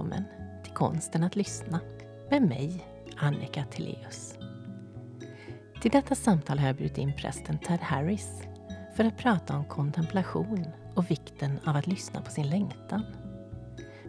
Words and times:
Välkommen 0.00 0.24
till 0.62 0.72
Konsten 0.72 1.24
att 1.24 1.36
lyssna 1.36 1.80
med 2.30 2.42
mig, 2.42 2.84
Annika 3.16 3.64
Tilléus. 3.64 4.34
Till 5.80 5.90
detta 5.90 6.14
samtal 6.14 6.58
har 6.58 6.66
jag 6.66 6.76
bjudit 6.76 6.98
in 6.98 7.12
prästen 7.16 7.58
Ted 7.58 7.80
Harris 7.80 8.42
för 8.96 9.04
att 9.04 9.18
prata 9.18 9.56
om 9.56 9.64
kontemplation 9.64 10.66
och 10.94 11.10
vikten 11.10 11.58
av 11.64 11.76
att 11.76 11.86
lyssna 11.86 12.20
på 12.20 12.30
sin 12.30 12.48
längtan. 12.48 13.02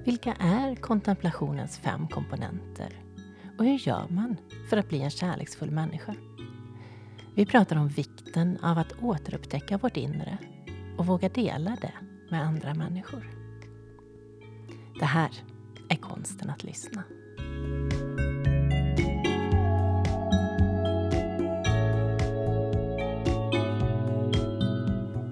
Vilka 0.05 0.33
är 0.33 0.75
kontemplationens 0.75 1.77
fem 1.77 2.07
komponenter? 2.07 3.03
Och 3.57 3.65
hur 3.65 3.87
gör 3.87 4.07
man 4.09 4.37
för 4.69 4.77
att 4.77 4.89
bli 4.89 5.01
en 5.01 5.09
kärleksfull 5.09 5.71
människa? 5.71 6.15
Vi 7.35 7.45
pratar 7.45 7.75
om 7.75 7.87
vikten 7.87 8.57
av 8.63 8.77
att 8.77 8.93
återupptäcka 9.01 9.77
vårt 9.77 9.97
inre 9.97 10.37
och 10.97 11.05
våga 11.05 11.29
dela 11.29 11.77
det 11.81 11.93
med 12.29 12.41
andra 12.41 12.73
människor. 12.73 13.29
Det 14.99 15.05
här 15.05 15.31
konsten 16.21 16.49
att 16.49 16.63
lyssna. 16.63 17.03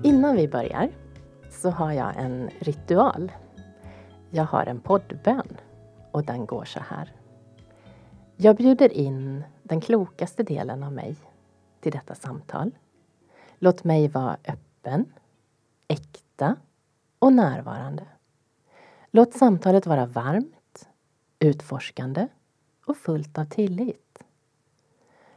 Innan 0.04 0.36
vi 0.36 0.48
börjar 0.48 0.90
så 1.52 1.70
har 1.70 1.92
jag 1.92 2.18
en 2.18 2.50
ritual. 2.60 3.32
Jag 4.30 4.44
har 4.44 4.66
en 4.66 4.80
poddbön 4.80 5.58
och 6.12 6.24
den 6.24 6.46
går 6.46 6.66
så 6.66 6.80
här. 6.80 7.12
Jag 8.36 8.56
bjuder 8.56 8.94
in 8.94 9.44
den 9.64 9.82
klokaste 9.82 10.44
delen 10.44 10.84
av 10.84 10.94
mig 10.94 11.16
till 11.82 11.92
detta 11.92 12.16
samtal. 12.16 12.72
Låt 13.60 13.84
mig 13.84 14.08
vara 14.08 14.38
öppen, 14.48 15.06
äkta 15.88 16.56
och 17.20 17.34
närvarande. 17.34 18.04
Låt 19.12 19.34
samtalet 19.34 19.86
vara 19.86 20.06
varmt, 20.06 20.59
utforskande 21.40 22.28
och 22.86 22.98
fullt 22.98 23.38
av 23.38 23.46
tillit. 23.46 24.24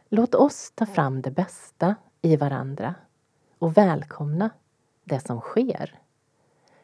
Låt 0.08 0.34
oss 0.34 0.72
ta 0.74 0.86
fram 0.86 1.22
det 1.22 1.30
bästa 1.30 1.94
i 2.22 2.36
varandra 2.36 2.94
och 3.58 3.76
välkomna 3.76 4.50
det 5.04 5.20
som 5.20 5.40
sker. 5.40 6.00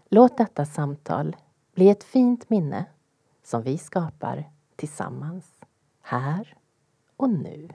Låt 0.09 0.37
detta 0.37 0.65
samtal 0.65 1.37
bli 1.75 1.89
ett 1.89 2.05
fint 2.05 2.51
minne 2.51 2.85
som 3.43 3.63
vi 3.63 3.79
skapar 3.79 4.51
tillsammans, 4.77 5.55
här 6.01 6.57
och 7.17 7.31
nu. 7.31 7.69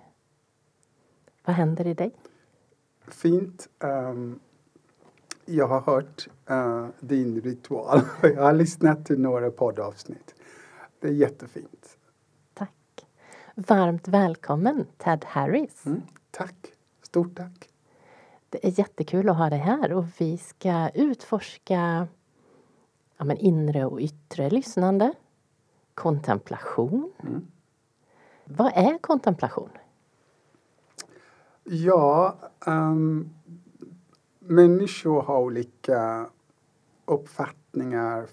Vad 1.45 1.55
händer 1.55 1.87
i 1.87 1.93
dig? 1.93 2.11
Fint. 3.07 3.69
Um, 3.79 4.39
jag 5.45 5.67
har 5.67 5.81
hört 5.81 6.27
uh, 6.51 6.87
din 6.99 7.41
ritual. 7.41 8.01
jag 8.21 8.43
har 8.43 8.53
lyssnat 8.53 9.05
till 9.05 9.19
några 9.19 9.51
poddavsnitt. 9.51 10.35
Det 11.03 11.09
är 11.09 11.13
jättefint. 11.13 11.97
Tack. 12.53 13.05
Varmt 13.55 14.07
välkommen 14.07 14.85
Ted 14.97 15.25
Harris. 15.25 15.85
Mm, 15.85 16.01
tack. 16.31 16.73
Stort 17.01 17.35
tack. 17.35 17.69
Det 18.49 18.67
är 18.67 18.79
jättekul 18.79 19.29
att 19.29 19.37
ha 19.37 19.49
dig 19.49 19.59
här 19.59 19.93
och 19.93 20.05
vi 20.17 20.37
ska 20.37 20.89
utforska 20.89 22.07
ja, 23.17 23.25
men 23.25 23.37
inre 23.37 23.85
och 23.85 23.99
yttre 23.99 24.49
lyssnande, 24.49 25.13
kontemplation. 25.93 27.13
Mm. 27.19 27.47
Vad 28.45 28.71
är 28.75 28.97
kontemplation? 28.97 29.69
Ja, 31.63 32.37
um, 32.65 33.29
människor 34.39 35.21
har 35.21 35.39
olika 35.39 36.29
uppfattningar, 37.05 37.62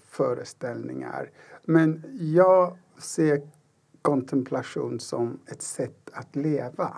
föreställningar. 0.05 1.31
Men 1.65 2.03
jag 2.19 2.77
ser 2.97 3.41
kontemplation 4.01 4.99
som 4.99 5.39
ett 5.45 5.61
sätt 5.61 6.09
att 6.13 6.35
leva. 6.35 6.97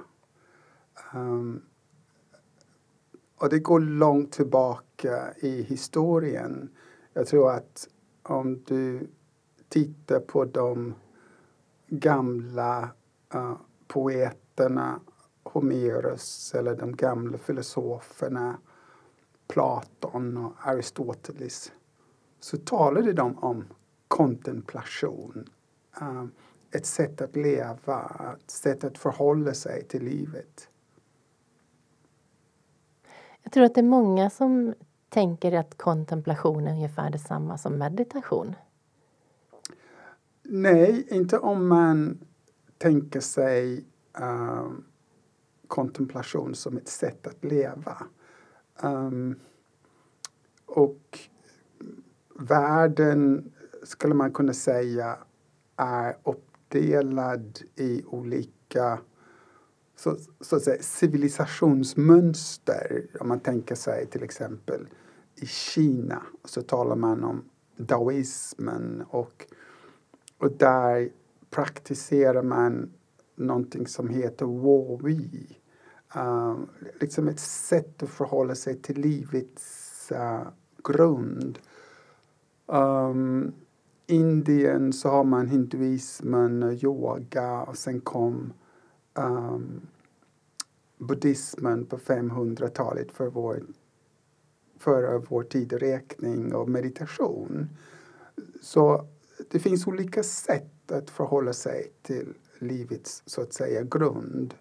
Um, 1.14 1.62
och 3.36 3.50
det 3.50 3.60
går 3.60 3.80
långt 3.80 4.32
tillbaka 4.32 5.34
i 5.38 5.62
historien. 5.62 6.70
Jag 7.14 7.28
tror 7.28 7.52
att 7.52 7.88
om 8.24 8.64
du 8.64 9.08
tittar 9.70 10.20
på 10.20 10.46
de 10.46 10.96
gamla 11.88 12.90
uh, 13.36 13.56
poeterna 13.88 15.00
Homerus 15.44 16.54
eller 16.56 16.76
de 16.76 16.96
gamla 16.96 17.38
filosoferna 17.38 18.58
Platon 19.48 20.38
och 20.38 20.54
Aristoteles 20.60 21.72
så 22.44 22.58
talade 22.58 23.14
de 23.14 23.38
om 23.38 23.66
kontemplation. 24.08 25.50
Uh, 26.02 26.26
ett 26.72 26.86
sätt 26.86 27.22
att 27.22 27.36
leva, 27.36 28.36
ett 28.40 28.52
sätt 28.52 28.84
att 28.84 28.98
förhålla 28.98 29.54
sig 29.54 29.84
till 29.84 30.04
livet. 30.04 30.70
Jag 33.42 33.54
tror 33.54 33.64
att 33.64 33.76
det 33.76 33.82
är 33.82 33.84
många 33.84 34.30
som 34.30 34.74
tänker 35.10 35.52
att 35.52 35.78
kontemplation 35.78 36.68
är 36.68 36.72
ungefär 36.72 37.10
detsamma 37.10 37.58
som 37.58 37.78
meditation. 37.78 38.56
Nej, 40.44 41.08
inte 41.10 41.40
om 41.40 41.68
man 41.68 42.20
tänker 42.78 43.20
sig 43.20 43.86
uh, 44.20 44.72
kontemplation 45.68 46.56
som 46.56 46.78
ett 46.78 46.88
sätt 46.88 47.28
att 47.28 47.44
leva. 47.44 48.08
Um, 48.82 49.40
och 50.66 51.20
världen, 52.36 53.52
skulle 53.84 54.14
man 54.14 54.32
kunna 54.32 54.54
säga, 54.54 55.18
är 55.76 56.18
uppdelad 56.24 57.60
i 57.76 58.04
olika 58.06 59.00
så, 59.96 60.18
så 60.42 60.56
att 60.56 60.64
säga, 60.64 60.82
civilisationsmönster. 60.82 63.08
Om 63.20 63.28
man 63.28 63.40
tänker 63.40 63.76
sig 63.76 64.08
till 64.08 64.24
exempel 64.24 64.88
i 65.36 65.46
Kina 65.46 66.22
så 66.46 66.62
talar 66.62 66.96
man 66.96 67.24
om 67.24 67.44
daoismen 67.78 69.04
och, 69.08 69.46
och 70.38 70.52
där 70.52 71.10
praktiserar 71.50 72.44
man 72.44 72.94
någonting 73.36 73.88
som 73.88 74.10
heter 74.10 74.46
wowi. 74.46 75.58
Uh, 76.16 76.58
liksom 77.00 77.28
ett 77.28 77.40
sätt 77.40 78.04
att 78.04 78.10
förhålla 78.10 78.56
sig 78.56 78.82
till 78.82 78.98
livets 78.98 80.12
uh, 80.12 80.48
grund. 80.84 81.60
Um, 82.66 83.54
Indien 84.08 84.94
så 84.94 85.10
har 85.10 85.24
man 85.24 85.48
hinduismen 85.48 86.64
och 86.64 86.74
yoga 86.74 87.62
och 87.62 87.78
sen 87.78 88.02
kom 88.02 88.54
um, 89.14 89.82
buddhismen 90.98 91.86
på 91.86 91.98
500-talet 91.98 93.12
för 93.12 93.30
vår, 93.30 93.64
före 94.80 95.18
vår 95.30 95.44
tideräkning 95.44 96.56
och 96.56 96.70
meditation. 96.70 97.70
Så 98.62 99.08
det 99.52 99.60
finns 99.60 99.88
olika 99.88 100.24
sätt 100.24 100.92
att 100.92 101.10
förhålla 101.10 101.54
sig 101.54 101.92
till 102.02 102.34
livets 102.60 103.24
så 103.26 103.42
att 103.42 103.54
säga 103.54 103.84
grund. 103.84 104.54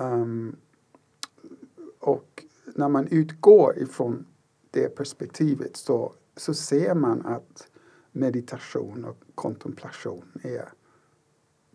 Um, 0.00 0.56
och 2.00 2.44
när 2.74 2.88
man 2.88 3.06
utgår 3.06 3.78
ifrån 3.78 4.26
det 4.70 4.88
perspektivet 4.88 5.76
så, 5.76 6.14
så 6.36 6.54
ser 6.54 6.94
man 6.94 7.26
att 7.26 7.68
meditation 8.12 9.04
och 9.04 9.16
kontemplation 9.34 10.40
är 10.42 10.68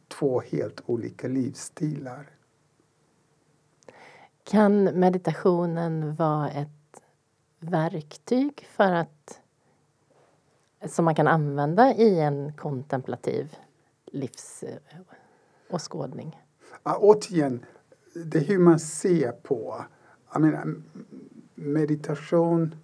två 0.08 0.42
helt 0.42 0.82
olika 0.86 1.28
livsstilar. 1.28 2.30
Kan 4.44 4.84
meditationen 4.84 6.16
vara 6.16 6.52
ett 6.52 7.02
verktyg 7.60 8.68
för 8.72 8.92
att 8.92 9.42
som 10.86 11.06
man 11.06 11.16
kan 11.16 11.28
använda 11.28 11.94
i 11.94 12.20
en 12.20 12.54
kontemplativ 12.54 13.56
livsåskådning? 14.06 16.42
Ja, 16.84 16.98
återigen, 17.02 17.66
det 18.26 18.38
är 18.38 18.44
hur 18.44 18.60
man 18.60 18.80
ser 18.80 19.32
på. 19.32 19.86
Jag 20.34 20.42
menar, 20.42 20.76
meditation 21.56 22.76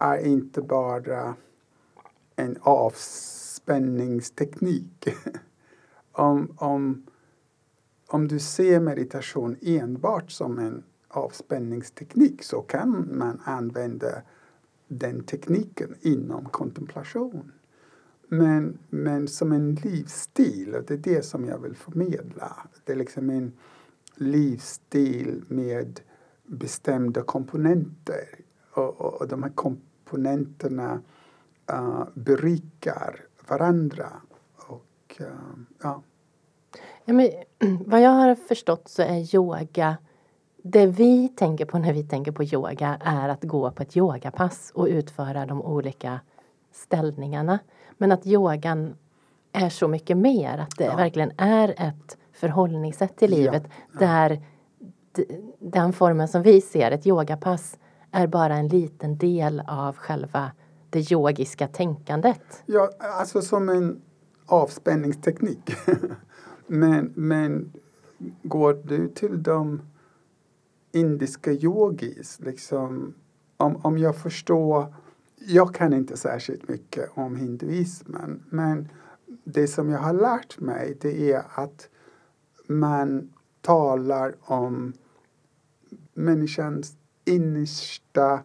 är 0.00 0.26
inte 0.26 0.62
bara 0.62 1.34
en 2.36 2.56
avspänningsteknik. 2.60 5.08
om, 6.12 6.54
om, 6.56 7.06
om 8.06 8.28
du 8.28 8.38
ser 8.38 8.80
meditation 8.80 9.56
enbart 9.62 10.30
som 10.30 10.58
en 10.58 10.82
avspänningsteknik 11.08 12.42
så 12.42 12.62
kan 12.62 13.18
man 13.18 13.40
använda 13.44 14.22
den 14.88 15.24
tekniken 15.24 15.94
inom 16.00 16.44
kontemplation. 16.44 17.52
Men, 18.28 18.78
men 18.90 19.28
som 19.28 19.52
en 19.52 19.74
livsstil, 19.74 20.74
och 20.74 20.84
det 20.84 20.94
är 20.94 20.98
det 20.98 21.22
som 21.22 21.44
jag 21.44 21.58
vill 21.58 21.76
förmedla. 21.76 22.56
Det 22.84 22.92
är 22.92 22.96
liksom 22.96 23.30
en 23.30 23.52
livsstil 24.14 25.44
med 25.48 26.00
bestämda 26.46 27.22
komponenter. 27.22 28.24
Och, 28.70 29.00
och, 29.00 29.20
och 29.20 29.28
de 29.28 29.42
här 29.42 29.50
komponenterna 30.10 31.00
uh, 31.72 32.04
berikar 32.14 33.16
varandra. 33.48 34.08
Och, 34.56 35.20
uh, 35.20 35.26
ja. 35.82 36.02
Ja, 37.04 37.12
men, 37.12 37.30
vad 37.86 38.00
jag 38.00 38.10
har 38.10 38.34
förstått 38.34 38.88
så 38.88 39.02
är 39.02 39.36
yoga 39.36 39.96
det 40.62 40.86
vi 40.86 41.28
tänker 41.28 41.64
på 41.64 41.78
när 41.78 41.92
vi 41.92 42.02
tänker 42.02 42.32
på 42.32 42.44
yoga 42.44 42.98
är 43.00 43.28
att 43.28 43.44
gå 43.44 43.70
på 43.70 43.82
ett 43.82 43.96
yogapass 43.96 44.72
och 44.74 44.86
utföra 44.86 45.46
de 45.46 45.62
olika 45.62 46.20
ställningarna. 46.72 47.58
Men 47.98 48.12
att 48.12 48.26
yogan 48.26 48.94
är 49.52 49.68
så 49.68 49.88
mycket 49.88 50.16
mer, 50.16 50.58
att 50.58 50.76
det 50.76 50.84
ja. 50.84 50.96
verkligen 50.96 51.32
är 51.36 51.68
ett 51.68 52.18
förhållningssätt 52.32 53.16
till 53.16 53.30
livet 53.30 53.62
ja. 53.66 53.70
Ja. 53.92 54.06
där 54.06 54.42
den 55.58 55.92
formen 55.92 56.28
som 56.28 56.42
vi 56.42 56.60
ser, 56.60 56.90
ett 56.90 57.06
yogapass, 57.06 57.78
är 58.12 58.26
bara 58.26 58.56
en 58.56 58.68
liten 58.68 59.18
del 59.18 59.62
av 59.66 59.96
själva 59.96 60.52
det 60.90 61.12
yogiska 61.12 61.68
tänkandet. 61.68 62.62
Ja, 62.66 62.90
alltså 62.98 63.42
som 63.42 63.68
en 63.68 64.02
avspänningsteknik. 64.46 65.72
men, 66.66 67.12
men 67.16 67.72
går 68.42 68.82
du 68.84 69.08
till 69.08 69.42
de 69.42 69.82
indiska 70.92 71.52
yogis, 71.52 72.40
liksom, 72.40 73.14
om, 73.56 73.76
om 73.76 73.98
jag 73.98 74.16
förstår, 74.16 74.94
jag 75.36 75.74
kan 75.74 75.92
inte 75.92 76.16
särskilt 76.16 76.68
mycket 76.68 77.10
om 77.14 77.36
hinduismen, 77.36 78.42
men 78.50 78.88
det 79.44 79.66
som 79.66 79.90
jag 79.90 79.98
har 79.98 80.12
lärt 80.12 80.60
mig 80.60 80.96
det 81.00 81.32
är 81.32 81.42
att 81.54 81.88
man 82.66 83.32
talar 83.60 84.34
om 84.40 84.92
människans 86.14 86.96
innersta 87.24 88.42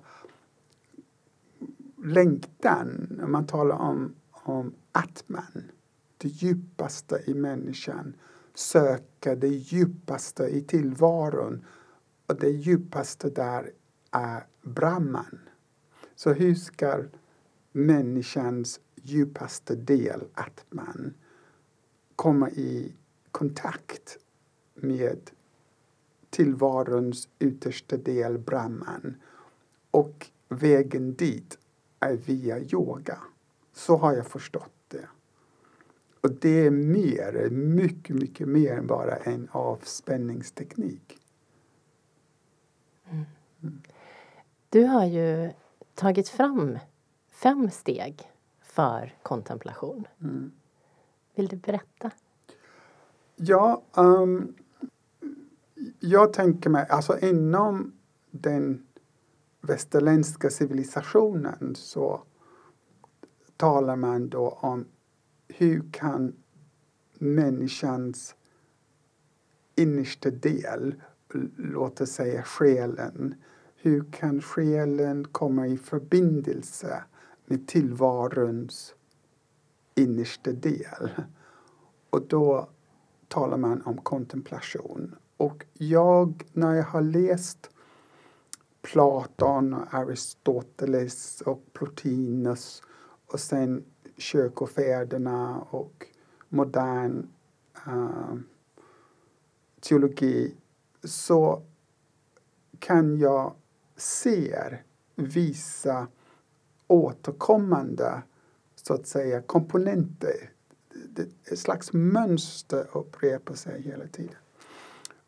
längtan. 2.03 3.21
Man 3.27 3.47
talar 3.47 3.75
om, 3.75 4.15
om 4.31 4.73
atman, 4.91 5.71
det 6.17 6.27
djupaste 6.27 7.23
i 7.27 7.33
människan. 7.33 8.13
Söka 8.53 9.35
det 9.35 9.47
djupaste 9.47 10.43
i 10.43 10.61
tillvaron. 10.61 11.65
Och 12.27 12.39
det 12.39 12.49
djupaste 12.49 13.29
där 13.29 13.71
är 14.11 14.47
Brahman. 14.61 15.39
Så 16.15 16.33
hur 16.33 16.55
ska 16.55 17.03
människans 17.71 18.79
djupaste 18.95 19.75
del, 19.75 20.23
atman, 20.33 21.13
komma 22.15 22.49
i 22.49 22.95
kontakt 23.31 24.17
med 24.75 25.31
tillvarons 26.35 27.29
yttersta 27.39 27.97
del, 27.97 28.37
Brahman. 28.37 29.15
Och 29.91 30.27
vägen 30.49 31.13
dit 31.13 31.57
är 31.99 32.13
via 32.13 32.59
yoga. 32.59 33.17
Så 33.73 33.97
har 33.97 34.13
jag 34.13 34.27
förstått 34.27 34.73
det. 34.87 35.07
Och 36.21 36.31
det 36.31 36.65
är 36.65 36.71
mer, 36.71 37.49
mycket, 37.49 38.15
mycket 38.15 38.47
mer 38.47 38.77
än 38.77 38.87
bara 38.87 39.15
en 39.15 39.47
avspänningsteknik. 39.51 41.17
Mm. 43.09 43.25
Du 44.69 44.83
har 44.83 45.05
ju 45.05 45.51
tagit 45.93 46.29
fram 46.29 46.79
fem 47.31 47.71
steg 47.71 48.31
för 48.61 49.15
kontemplation. 49.23 50.07
Mm. 50.21 50.51
Vill 51.35 51.47
du 51.47 51.55
berätta? 51.55 52.11
Ja, 53.35 53.81
um, 53.93 54.55
jag 56.05 56.33
tänker 56.33 56.69
mig, 56.69 56.87
alltså 56.89 57.19
inom 57.19 57.93
den 58.31 58.85
västerländska 59.61 60.49
civilisationen 60.49 61.75
så 61.75 62.23
talar 63.57 63.95
man 63.95 64.29
då 64.29 64.49
om 64.49 64.85
hur 65.47 65.83
kan 65.91 66.33
människans 67.13 68.35
innersta 69.75 70.29
del, 70.29 70.95
låt 71.57 72.01
oss 72.01 72.09
säga 72.09 72.43
själen, 72.43 73.35
hur 73.75 74.11
kan 74.11 74.41
själen 74.41 75.25
komma 75.25 75.67
i 75.67 75.77
förbindelse 75.77 77.03
med 77.45 77.67
tillvarons 77.67 78.95
innersta 79.95 80.51
del? 80.51 81.09
Och 82.09 82.27
då 82.27 82.69
talar 83.27 83.57
man 83.57 83.81
om 83.81 83.97
kontemplation. 83.97 85.15
Och 85.37 85.65
jag, 85.73 86.43
när 86.53 86.73
jag 86.73 86.83
har 86.83 87.01
läst 87.01 87.69
Platon, 88.81 89.73
Aristoteles 89.89 91.41
och 91.41 91.63
Plotinus 91.73 92.81
och 93.25 93.39
sen 93.39 93.83
kyrkofäderna 94.17 95.61
och 95.69 96.07
modern 96.49 97.27
uh, 97.87 98.35
teologi 99.79 100.55
så 101.03 101.61
kan 102.79 103.17
jag 103.17 103.53
se 103.95 104.77
vissa 105.15 106.07
återkommande 106.87 108.21
så 108.75 108.93
att 108.93 109.07
säga 109.07 109.41
komponenter. 109.41 110.51
Ett 111.51 111.59
slags 111.59 111.93
mönster 111.93 112.87
upprepar 112.97 113.53
sig 113.53 113.81
hela 113.81 114.07
tiden. 114.07 114.35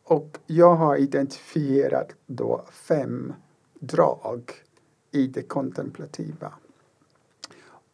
Och 0.10 0.40
jag 0.46 0.76
har 0.76 0.98
identifierat 0.98 2.16
då 2.26 2.66
fem 2.72 3.34
drag 3.80 4.52
i 5.12 5.28
det 5.28 5.42
kontemplativa. 5.42 6.54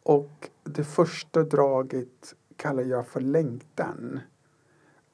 Och 0.02 0.50
det 0.64 0.84
första 0.84 1.42
draget 1.42 2.34
kallar 2.56 2.82
jag 2.82 3.06
för 3.06 3.20
längtan. 3.20 4.20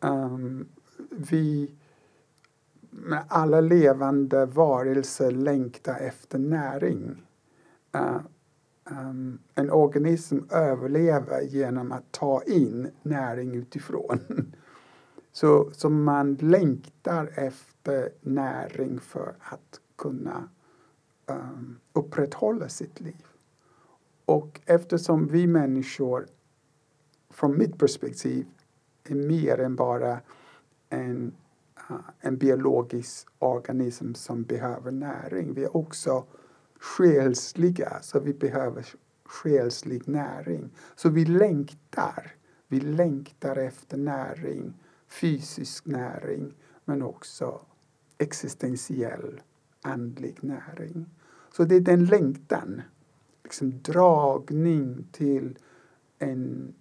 Um, 0.01 0.69
vi, 1.11 1.71
alla 3.29 3.61
levande 3.61 4.47
varelser 4.47 5.31
längtar 5.31 5.99
efter 6.01 6.39
näring. 6.39 7.23
Uh, 7.97 8.21
um, 8.85 9.39
en 9.55 9.71
organism 9.71 10.39
överlever 10.51 11.41
genom 11.43 11.93
att 11.93 12.13
ta 12.13 12.43
in 12.43 12.91
näring 13.03 13.55
utifrån. 13.55 14.21
Så, 15.33 15.71
så 15.73 15.91
man 15.91 16.35
längtar 16.35 17.31
efter 17.35 18.13
näring 18.21 19.01
för 19.01 19.35
att 19.41 19.81
kunna 19.97 20.49
um, 21.27 21.79
upprätthålla 21.93 22.69
sitt 22.69 23.01
liv. 23.01 23.27
Och 24.25 24.61
eftersom 24.67 25.27
vi 25.27 25.47
människor, 25.47 26.27
från 27.31 27.59
mitt 27.59 27.79
perspektiv, 27.79 28.47
är 29.05 29.15
mer 29.15 29.61
än 29.61 29.77
bara 29.77 30.21
en, 30.89 31.33
uh, 31.91 31.97
en 32.21 32.37
biologisk 32.37 33.29
organism 33.39 34.15
som 34.15 34.43
behöver 34.43 34.91
näring. 34.91 35.55
Vi 35.55 35.65
är 35.65 35.77
också 35.77 36.25
själsliga, 36.81 37.99
så 38.03 38.21
vi 38.21 38.35
behöver 38.35 38.87
själslig 39.25 40.09
näring. 40.09 40.71
Så 40.97 41.09
vi 41.09 41.25
längtar. 41.25 42.33
Vi 42.69 42.81
längtar 42.81 43.57
efter 43.57 43.97
näring 43.97 44.75
fysisk 45.11 45.87
näring 45.87 46.55
men 46.85 47.03
också 47.03 47.61
existentiell 48.19 49.41
andlig 49.83 50.39
näring. 50.45 51.07
Så 51.53 51.65
det 51.65 51.77
är 51.77 51.81
den 51.81 52.05
längtan, 52.05 52.83
liksom 53.45 53.83
dragning 53.83 55.09
till 55.13 55.59
en 56.19 56.75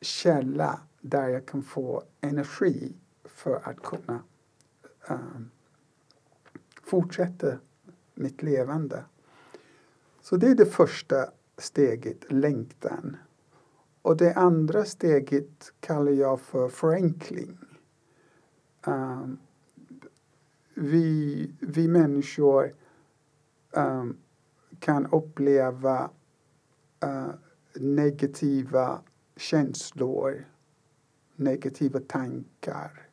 källa 0.00 0.80
där 1.00 1.28
jag 1.28 1.46
kan 1.46 1.62
få 1.62 2.02
energi 2.20 2.94
för 3.24 3.68
att 3.68 3.82
kunna 3.82 4.22
um, 5.08 5.50
fortsätta 6.82 7.58
mitt 8.14 8.42
levande. 8.42 9.04
Så 10.22 10.36
det 10.36 10.48
är 10.48 10.54
det 10.54 10.66
första 10.66 11.30
steget, 11.58 12.32
längtan. 12.32 13.16
Och 14.02 14.16
det 14.16 14.34
andra 14.34 14.84
steget 14.84 15.72
kallar 15.80 16.12
jag 16.12 16.40
för 16.40 16.68
förenkling. 16.68 17.58
Um, 18.86 19.38
vi, 20.74 21.50
vi 21.60 21.88
människor 21.88 22.74
um, 23.70 24.16
kan 24.78 25.06
uppleva 25.06 26.10
uh, 27.04 27.30
negativa 27.74 29.00
känslor, 29.36 30.44
negativa 31.36 32.00
tankar 32.00 33.08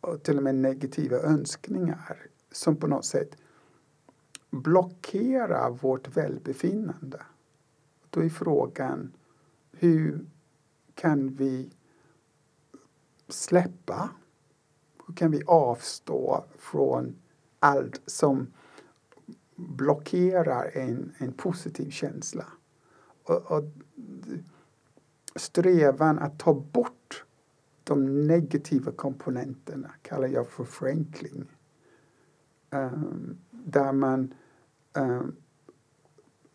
och 0.00 0.22
till 0.22 0.36
och 0.36 0.42
med 0.42 0.54
negativa 0.54 1.16
önskningar 1.16 2.26
som 2.52 2.76
på 2.76 2.86
något 2.86 3.04
sätt 3.04 3.36
blockerar 4.50 5.70
vårt 5.70 6.16
välbefinnande. 6.16 7.22
Då 8.10 8.24
är 8.24 8.28
frågan 8.28 9.12
hur 9.72 10.26
kan 10.94 11.34
vi 11.34 11.70
släppa? 13.28 14.10
Hur 15.06 15.14
kan 15.14 15.30
vi 15.30 15.42
avstå 15.46 16.44
från 16.58 17.16
allt 17.60 18.02
som 18.06 18.46
blockerar 19.56 20.70
en, 20.74 21.14
en 21.18 21.32
positiv 21.32 21.90
känsla? 21.90 22.46
Och, 23.22 23.52
och 23.52 23.64
strävan 25.36 26.18
att 26.18 26.38
ta 26.38 26.54
bort 26.54 27.24
de 27.84 28.26
negativa 28.26 28.92
komponenterna 28.92 29.90
kallar 30.02 30.28
jag 30.28 30.48
för 30.48 30.64
förenkling. 30.64 31.44
Um, 32.70 33.38
där 33.50 33.92
man 33.92 34.34
um, 34.92 35.36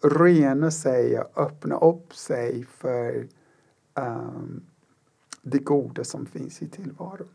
renar 0.03 0.70
sig 0.70 1.20
och 1.20 1.38
öppnar 1.38 1.84
upp 1.84 2.15
sig 2.15 2.65
för 2.65 3.27
um, 3.94 4.65
det 5.44 5.60
goda 5.60 6.04
som 6.04 6.26
finns 6.26 6.62
i 6.62 6.68
tillvaron. 6.70 7.28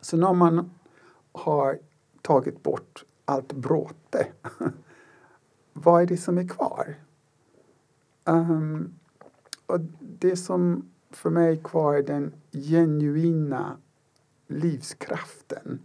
Så 0.00 0.16
när 0.16 0.32
man 0.32 0.70
har 1.32 1.78
tagit 2.22 2.62
bort 2.62 3.04
allt 3.24 3.52
bråte, 3.52 4.26
vad 5.72 6.02
är 6.02 6.06
det 6.06 6.16
som 6.16 6.38
är 6.38 6.48
kvar? 6.48 6.94
Um, 8.24 8.94
och 9.66 9.80
det 10.00 10.36
som 10.36 10.90
för 11.10 11.30
mig 11.30 11.52
är 11.52 11.62
kvar 11.62 11.94
är 11.94 12.02
den 12.02 12.32
genuina 12.52 13.76
livskraften 14.46 15.80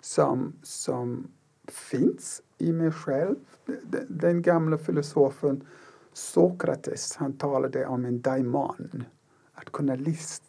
som, 0.00 0.52
som 0.62 1.26
finns 1.66 2.42
i 2.58 2.72
mig 2.72 2.92
själv. 2.92 3.36
Den, 3.82 4.06
den 4.08 4.42
gamla 4.42 4.78
filosofen 4.78 5.66
Sokrates 6.12 7.16
han 7.16 7.32
talade 7.32 7.86
om 7.86 8.04
en 8.04 8.20
daimon, 8.20 9.04
att 9.52 9.72
kunna 9.72 9.94
lyssna 9.94 10.43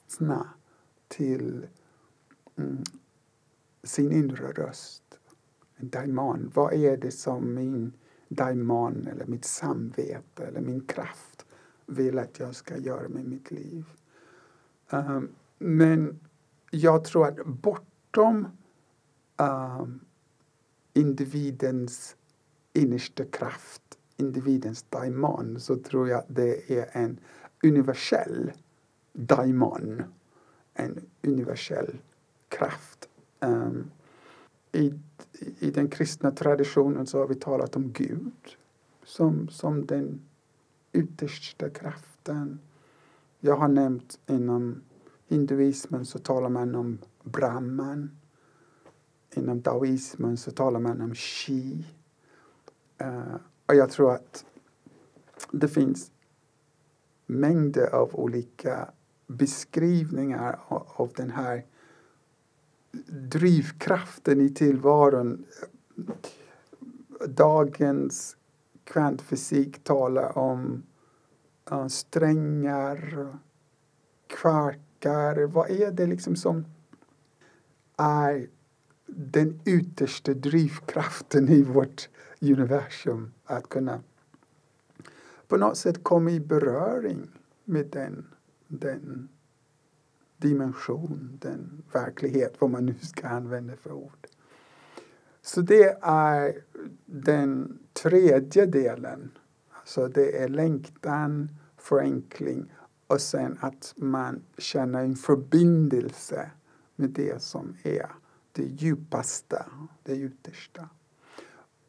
till 1.07 1.67
mm, 2.55 2.83
sin 3.83 4.11
inre 4.11 4.51
röst. 4.51 5.19
En 5.75 5.89
daimon, 5.89 6.51
vad 6.53 6.73
är 6.73 6.97
det 6.97 7.11
som 7.11 7.53
min 7.53 7.93
daimon 8.27 9.07
eller 9.07 9.25
mitt 9.25 9.45
samvete 9.45 10.45
eller 10.45 10.61
min 10.61 10.81
kraft 10.81 11.45
vill 11.85 12.19
att 12.19 12.39
jag 12.39 12.55
ska 12.55 12.77
göra 12.77 13.09
med 13.09 13.25
mitt 13.25 13.51
liv? 13.51 13.85
Um, 14.89 15.29
men 15.57 16.19
jag 16.71 17.03
tror 17.03 17.27
att 17.27 17.45
bortom 17.45 18.47
um, 19.37 19.99
individens 20.93 22.15
innersta 22.73 23.25
kraft, 23.25 23.97
individens 24.17 24.83
daimon, 24.83 25.59
så 25.59 25.75
tror 25.75 26.09
jag 26.09 26.23
det 26.27 26.71
är 26.79 26.89
en 26.91 27.19
universell 27.63 28.51
daimon, 29.15 30.03
en 30.73 30.99
universell 31.23 31.97
kraft. 32.49 33.09
Um, 33.39 33.91
i, 34.71 34.93
I 35.59 35.71
den 35.71 35.89
kristna 35.89 36.31
traditionen 36.31 37.07
så 37.07 37.19
har 37.19 37.27
vi 37.27 37.35
talat 37.35 37.75
om 37.75 37.91
Gud 37.91 38.57
som, 39.03 39.49
som 39.49 39.85
den 39.85 40.21
yttersta 40.93 41.69
kraften. 41.69 42.59
Jag 43.39 43.55
har 43.55 43.67
nämnt 43.67 44.19
inom 44.27 44.81
hinduismen 45.27 46.05
så 46.05 46.19
talar 46.19 46.49
man 46.49 46.75
om 46.75 46.97
Brahman. 47.23 48.17
Inom 49.35 49.61
daoismen 49.61 50.37
så 50.37 50.51
talar 50.51 50.79
man 50.79 51.01
om 51.01 51.15
Shi. 51.15 51.85
Uh, 53.01 53.07
ehm, 53.07 53.39
och 53.65 53.75
jag 53.75 53.89
tror 53.89 54.13
att 54.13 54.45
det 55.51 55.67
finns 55.67 56.11
mängder 57.25 57.95
av 57.95 58.15
olika 58.15 58.89
beskrivningar 59.27 60.59
av, 60.67 60.87
av 60.95 61.11
den 61.15 61.31
här 61.31 61.65
drivkraften 63.31 64.41
i 64.41 64.49
tillvaron. 64.49 65.45
Dagens 67.27 68.37
kvantfysik 68.83 69.83
talar 69.83 70.37
om 70.37 70.83
uh, 71.71 71.87
strängar, 71.87 73.27
kvarkar. 74.27 75.45
Vad 75.45 75.69
är 75.69 75.91
det 75.91 76.05
liksom 76.05 76.35
som 76.35 76.65
är 77.97 78.47
den 79.05 79.59
yttersta 79.65 80.33
drivkraften 80.33 81.49
i 81.49 81.63
vårt 81.63 82.09
universum? 82.41 83.33
Att 83.45 83.69
kunna 83.69 83.99
på 85.47 85.57
något 85.57 85.77
sätt 85.77 86.03
komma 86.03 86.31
i 86.31 86.39
beröring 86.39 87.27
med 87.63 87.85
den, 87.85 88.25
den 88.79 89.29
dimension, 90.37 91.37
den 91.41 91.83
verklighet, 91.93 92.55
vad 92.59 92.69
man 92.69 92.85
nu 92.85 92.95
ska 93.01 93.27
använda 93.27 93.75
för 93.75 93.91
ord. 93.91 94.27
Så 95.41 95.61
det 95.61 95.97
är 96.01 96.61
den 97.05 97.79
tredje 97.93 98.65
delen. 98.65 99.31
Alltså 99.69 100.07
det 100.07 100.37
är 100.37 100.47
längtan, 100.47 101.49
förenkling 101.77 102.73
och 103.07 103.21
sen 103.21 103.57
att 103.61 103.93
man 103.97 104.41
känner 104.57 105.03
en 105.03 105.15
förbindelse 105.15 106.51
med 106.95 107.09
det 107.09 107.41
som 107.41 107.77
är 107.83 108.11
det 108.51 108.63
djupaste, 108.63 109.65
det 110.03 110.15
yttersta. 110.15 110.89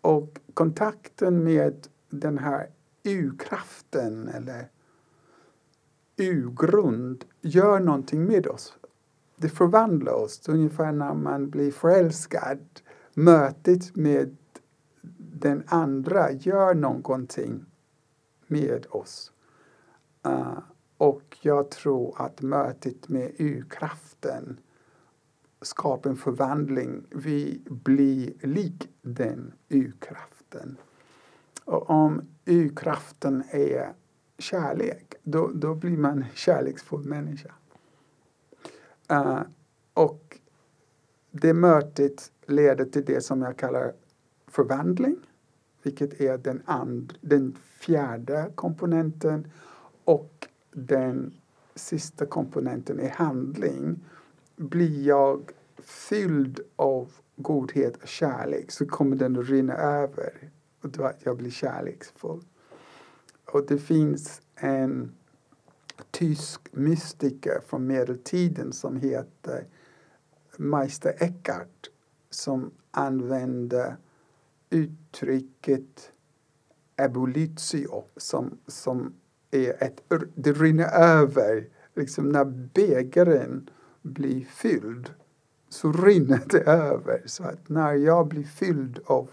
Och 0.01 0.39
kontakten 0.55 1.45
med 1.45 1.89
den 2.11 2.39
här 2.39 2.71
urkraften 3.05 4.29
eller 4.29 4.71
urgrund 6.17 7.25
gör 7.41 7.81
någonting 7.81 8.25
med 8.25 8.47
oss. 8.47 8.79
Det 9.37 9.49
förvandlar 9.49 10.13
oss, 10.13 10.49
ungefär 10.49 10.93
när 10.93 11.15
man 11.15 11.51
blir 11.51 11.73
förälskad. 11.73 12.59
Mötet 13.15 13.97
med 13.97 14.37
den 15.19 15.63
andra 15.67 16.33
gör 16.33 16.75
någonting 16.75 17.65
med 18.47 18.87
oss. 18.91 19.33
Uh, 20.27 20.59
och 20.97 21.39
jag 21.43 21.71
tror 21.71 22.15
att 22.19 22.43
mötet 22.43 23.09
med 23.09 23.33
urkraften 23.39 24.61
skapar 25.63 26.11
en 26.11 26.17
förvandling. 26.17 27.07
Vi 27.11 27.63
blir 27.65 28.47
lik 28.47 28.89
den 29.03 29.53
urkraften. 29.69 30.77
Och 31.65 31.91
om 31.91 32.23
urkraften 32.47 33.45
är 33.51 33.93
kärlek, 34.39 35.15
då, 35.23 35.51
då 35.55 35.75
blir 35.75 35.97
man 35.97 36.19
en 36.19 36.25
kärleksfull 36.35 37.05
människa. 37.05 37.53
Uh, 39.13 39.41
och 39.95 40.39
det 41.31 41.55
mötet 41.55 42.33
leder 42.47 42.85
till 42.85 43.05
det 43.05 43.21
som 43.21 43.43
jag 43.43 43.57
kallar 43.57 43.93
förvandling, 44.47 45.17
vilket 45.83 46.21
är 46.21 46.39
den, 46.39 46.63
and, 46.65 47.13
den 47.21 47.57
fjärde 47.79 48.53
komponenten. 48.55 49.53
Och 50.05 50.49
den 50.73 51.35
sista 51.75 52.27
komponenten 52.27 53.01
är 53.01 53.11
handling. 53.11 54.05
Blir 54.57 55.07
jag 55.07 55.51
fylld 55.79 56.61
av 56.77 57.13
godhet 57.37 57.97
och 57.97 58.09
kärlek 58.09 58.71
så 58.71 58.87
kommer 58.87 59.17
den 59.17 59.39
att 59.39 59.49
rinna 59.49 59.75
över 59.75 60.51
och 60.83 60.91
då 60.91 61.05
att 61.05 61.25
jag 61.25 61.37
blir 61.37 61.51
kärleksfull. 61.51 62.41
Och 63.47 63.67
det 63.67 63.79
finns 63.79 64.43
en 64.55 65.13
tysk 66.11 66.61
mystiker 66.73 67.61
från 67.67 67.87
medeltiden 67.87 68.73
som 68.73 68.97
heter 68.97 69.67
Meister 70.57 71.15
Eckhart 71.21 71.91
som 72.31 72.71
använde 72.91 73.97
uttrycket 74.71 76.13
ebolitio 76.97 78.05
som, 78.17 78.59
som 78.67 79.15
är 79.51 79.83
ett, 79.83 80.03
det 80.35 80.53
rinner 80.53 80.89
över, 80.95 81.69
liksom 81.95 82.29
när 82.29 82.45
bägaren 82.75 83.71
blir 84.03 84.45
fylld 84.45 85.11
så 85.69 85.93
rinner 85.93 86.43
det 86.47 86.61
över. 86.61 87.23
Så 87.27 87.45
att 87.45 87.69
när 87.69 87.95
jag 87.95 88.29
blir 88.29 88.45
fylld 88.45 89.01
av 89.05 89.31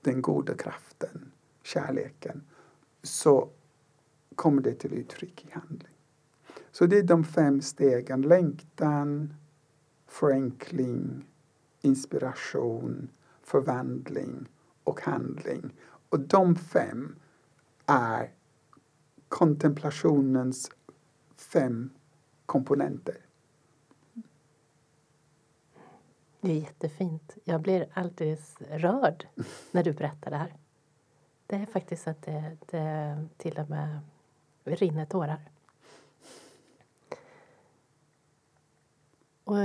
den 0.00 0.22
goda 0.22 0.54
kraften, 0.54 1.32
kärleken, 1.62 2.42
så 3.04 3.48
kommer 4.34 4.62
det 4.62 4.74
till 4.74 4.92
uttryck 4.94 5.46
i 5.48 5.52
handling. 5.52 5.94
Så 6.70 6.86
det 6.86 6.98
är 6.98 7.02
de 7.02 7.24
fem 7.24 7.60
stegen. 7.60 8.22
Längtan, 8.22 9.34
förenkling, 10.06 11.28
inspiration, 11.80 13.08
förvandling 13.42 14.48
och 14.84 15.00
handling. 15.00 15.74
Och 16.08 16.20
de 16.20 16.56
fem 16.56 17.16
är 17.86 18.30
kontemplationens 19.28 20.70
fem 21.36 21.90
komponenter. 22.46 23.16
Det 26.40 26.50
är 26.52 26.60
jättefint. 26.60 27.36
Jag 27.44 27.60
blir 27.60 27.88
alldeles 27.92 28.56
rörd 28.60 29.26
när 29.70 29.84
du 29.84 29.92
berättar 29.92 30.30
det 30.30 30.36
här. 30.36 30.56
Det 31.46 31.56
är 31.56 31.66
faktiskt 31.66 32.08
att 32.08 32.22
det, 32.22 32.56
det 32.66 33.16
till 33.36 33.58
och 33.58 33.70
med 33.70 34.00
rinner 34.64 35.04
tårar. 35.04 35.40
Och 39.44 39.56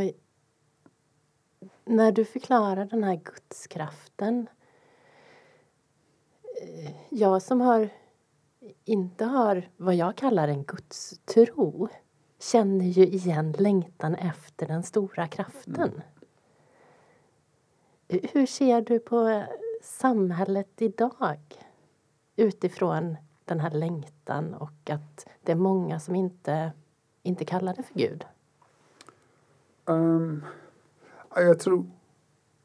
när 1.86 2.12
du 2.12 2.26
förklarar 2.26 2.86
den 2.86 3.04
här 3.04 3.16
gudskraften. 3.16 4.48
Eh, 6.62 6.92
jag 7.10 7.42
som 7.42 7.62
har 7.62 7.90
inte 8.86 9.26
har 9.26 9.70
vad 9.78 9.96
jag 9.96 10.16
kallar 10.16 10.48
en 10.48 10.64
gudstro 10.64 11.90
känner 12.40 12.86
ju 12.86 13.08
igen 13.08 13.56
längtan 13.58 14.16
efter 14.16 14.68
den 14.68 14.84
stora 14.84 15.28
kraften. 15.28 15.76
Mm. 15.76 16.02
Hur 18.08 18.46
ser 18.46 18.82
du 18.82 19.00
på 19.00 19.44
samhället 19.82 20.82
idag 20.82 21.69
utifrån 22.40 23.18
den 23.46 23.60
här 23.60 23.72
längtan 23.72 24.54
och 24.54 24.90
att 24.90 25.28
det 25.44 25.52
är 25.52 25.56
många 25.56 26.00
som 26.00 26.16
inte, 26.16 26.72
inte 27.24 27.46
kallar 27.46 27.74
det 27.74 27.84
för 27.84 27.94
Gud? 27.94 28.26
Um, 29.86 30.46
jag 31.36 31.60
tror 31.60 31.86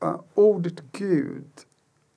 uh, 0.05 0.21
ordet 0.35 0.81
Gud 0.93 1.51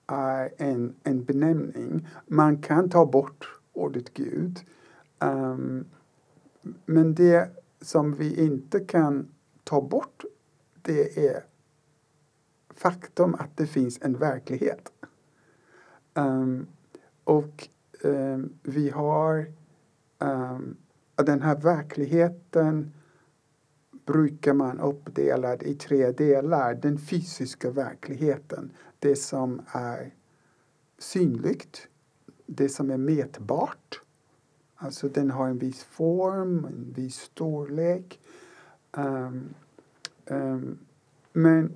är 0.08 0.54
en, 0.58 0.96
en 1.04 1.24
benämning. 1.24 2.08
Man 2.26 2.62
kan 2.62 2.90
ta 2.90 3.06
bort 3.06 3.60
ordet 3.74 4.14
Gud. 4.14 4.60
Um, 5.20 5.86
men 6.86 7.16
det 7.16 7.50
som 7.82 8.14
vi 8.14 8.46
inte 8.46 8.80
kan 8.80 9.28
ta 9.64 9.82
bort 9.82 10.24
det 10.82 11.28
är 11.28 11.44
faktum 12.70 13.36
att 13.36 13.58
det 13.58 13.68
finns 13.68 14.00
en 14.02 14.18
verklighet. 14.18 14.92
Um, 16.14 16.68
och 17.28 17.68
um, 18.04 18.54
vi 18.64 18.90
har 18.90 19.46
um, 20.20 20.78
den 21.16 21.42
här 21.42 21.56
verkligheten 21.56 22.92
brukar 24.06 24.54
man 24.54 24.80
uppdela 24.80 25.56
i 25.56 25.76
tre 25.76 26.12
delar. 26.12 26.74
Den 26.74 26.98
fysiska 26.98 27.72
verkligheten, 27.72 28.72
det 29.00 29.16
som 29.16 29.62
är 29.72 30.14
synligt, 30.98 31.88
det 32.46 32.70
som 32.70 32.92
är 32.92 32.98
mätbart. 32.98 34.02
Alltså 34.76 35.10
den 35.10 35.32
har 35.32 35.48
en 35.48 35.58
viss 35.58 35.84
form, 35.84 36.66
en 36.66 36.94
viss 36.96 37.16
storlek. 37.16 38.20
Um, 38.92 39.54
um, 40.26 40.80
men 41.34 41.74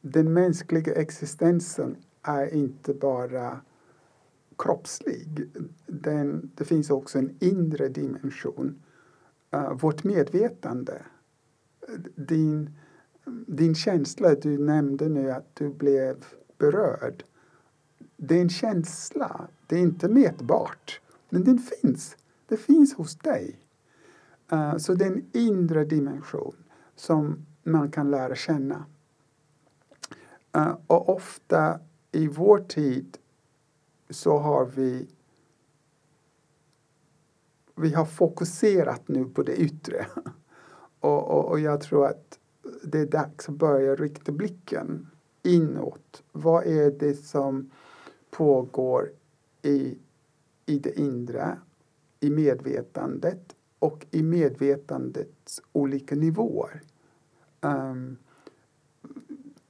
den 0.00 0.32
mänskliga 0.32 0.94
existensen 0.94 1.96
är 2.22 2.54
inte 2.54 2.94
bara 2.94 3.60
kroppslig. 4.58 5.50
Den, 5.86 6.50
det 6.54 6.64
finns 6.64 6.90
också 6.90 7.18
en 7.18 7.36
inre 7.40 7.88
dimension. 7.88 8.82
Uh, 9.54 9.72
vårt 9.72 10.04
medvetande, 10.04 11.02
din, 12.14 12.70
din 13.46 13.74
känsla, 13.74 14.34
du 14.34 14.58
nämnde 14.58 15.08
nu 15.08 15.30
att 15.30 15.56
du 15.56 15.68
blev 15.68 16.24
berörd. 16.58 17.24
Det 18.16 18.36
är 18.36 18.40
en 18.40 18.48
känsla, 18.48 19.48
det 19.66 19.76
är 19.76 19.80
inte 19.80 20.08
mätbart, 20.08 21.00
men 21.28 21.44
den 21.44 21.58
finns. 21.58 22.16
Det 22.48 22.56
finns 22.56 22.94
hos 22.94 23.16
dig. 23.16 23.58
Uh, 24.52 24.76
så 24.76 24.94
det 24.94 25.04
är 25.04 25.12
en 25.12 25.26
inre 25.32 25.84
dimension 25.84 26.56
som 26.96 27.46
man 27.62 27.90
kan 27.90 28.10
lära 28.10 28.34
känna. 28.34 28.84
Uh, 30.56 30.76
och 30.86 31.08
ofta 31.08 31.80
i 32.12 32.28
vår 32.28 32.58
tid 32.58 33.18
så 34.10 34.38
har 34.38 34.66
vi 34.66 35.08
vi 37.74 37.94
har 37.94 38.04
fokuserat 38.04 39.08
nu 39.08 39.24
på 39.24 39.42
det 39.42 39.56
yttre. 39.56 40.06
Och, 41.00 41.30
och, 41.30 41.48
och, 41.48 41.60
jag 41.60 41.80
tror 41.80 42.06
att 42.06 42.38
det 42.82 42.98
är 42.98 43.06
dags 43.06 43.48
att 43.48 43.54
börja 43.54 43.94
rikta 43.94 44.32
blicken 44.32 45.06
inåt. 45.42 46.22
Vad 46.32 46.66
är 46.66 46.90
det 46.90 47.14
som 47.14 47.70
pågår 48.30 49.12
i, 49.62 49.98
i 50.66 50.78
det 50.78 50.98
inre, 50.98 51.58
i 52.20 52.30
medvetandet 52.30 53.56
och 53.78 54.06
i 54.10 54.22
medvetandets 54.22 55.62
olika 55.72 56.14
nivåer? 56.14 56.82
Um, 57.60 58.16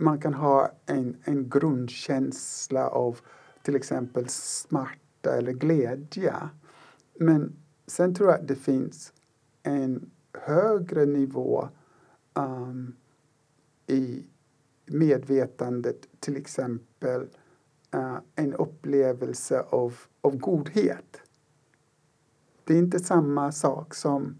man 0.02 0.20
kan 0.20 0.34
ha 0.34 0.72
en, 0.86 1.16
en 1.24 1.48
grundkänsla 1.48 2.88
av 2.88 3.18
till 3.62 3.76
exempel 3.76 4.28
smärta 4.28 5.36
eller 5.36 5.52
glädje. 5.52 6.34
Men 7.14 7.56
sen 7.86 8.14
tror 8.14 8.30
jag 8.30 8.40
att 8.40 8.48
det 8.48 8.56
finns 8.56 9.12
en 9.62 10.10
högre 10.32 11.06
nivå 11.06 11.68
um, 12.34 12.96
i 13.86 14.26
medvetandet, 14.86 16.06
till 16.20 16.36
exempel 16.36 17.22
uh, 17.94 18.18
en 18.34 18.54
upplevelse 18.54 19.60
av, 19.60 19.94
av 20.20 20.36
godhet. 20.36 21.22
Det 22.64 22.74
är 22.74 22.78
inte 22.78 22.98
samma 22.98 23.52
sak 23.52 23.94
som 23.94 24.36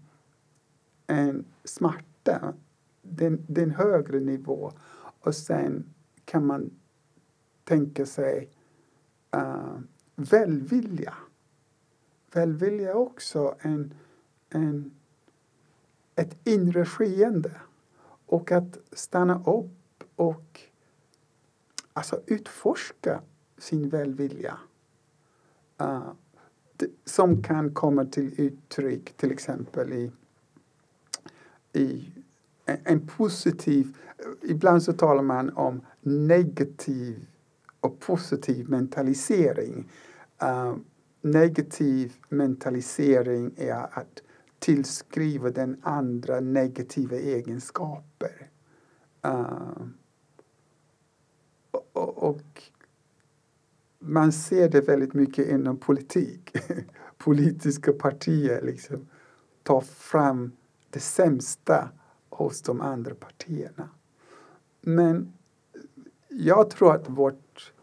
en 1.07 1.45
smärta. 1.63 2.53
Det, 3.01 3.29
det 3.29 3.61
är 3.61 3.65
en 3.65 3.71
högre 3.71 4.19
nivå. 4.19 4.73
Och 5.23 5.35
sen 5.35 5.93
kan 6.25 6.45
man 6.45 6.69
tänka 7.63 8.05
sig 8.05 8.49
uh, 9.35 9.79
välvilja. 10.15 11.13
Välvilja 12.31 12.89
är 12.89 12.95
också 12.95 13.55
en, 13.59 13.93
en, 14.49 14.91
ett 16.15 16.37
inre 16.43 16.85
skeende. 16.85 17.61
Och 18.25 18.51
att 18.51 18.77
stanna 18.91 19.43
upp 19.45 20.03
och 20.15 20.61
alltså 21.93 22.21
utforska 22.25 23.21
sin 23.57 23.89
välvilja. 23.89 24.57
Uh, 25.81 26.11
som 27.05 27.43
kan 27.43 27.73
komma 27.73 28.05
till 28.05 28.41
uttryck 28.41 29.17
till 29.17 29.31
exempel 29.31 29.93
i, 29.93 30.11
i 31.73 32.05
en, 32.65 32.77
en 32.83 33.07
positiv... 33.07 33.97
Ibland 34.41 34.83
så 34.83 34.93
talar 34.93 35.23
man 35.23 35.49
om 35.49 35.81
negativ 36.01 37.27
och 37.79 37.99
positiv 37.99 38.69
mentalisering. 38.69 39.91
Uh, 40.43 40.75
negativ 41.21 42.13
mentalisering 42.29 43.53
är 43.57 43.99
att 43.99 44.23
tillskriva 44.59 45.49
den 45.49 45.77
andra 45.81 46.39
negativa 46.39 47.15
egenskaper. 47.15 48.49
Uh, 49.25 49.87
och, 51.93 52.29
och, 52.29 52.61
man 53.99 54.31
ser 54.31 54.69
det 54.69 54.81
väldigt 54.81 55.13
mycket 55.13 55.47
inom 55.47 55.77
politik. 55.77 56.55
Politiska 57.17 57.93
partier 57.93 58.61
liksom 58.61 59.07
tar 59.63 59.81
fram 59.81 60.51
det 60.89 60.99
sämsta 60.99 61.89
hos 62.33 62.61
de 62.61 62.81
andra 62.81 63.15
partierna. 63.15 63.89
Men 64.81 65.33
jag 66.27 66.69
tror 66.69 66.95
att 66.95 67.09
vårt, 67.09 67.73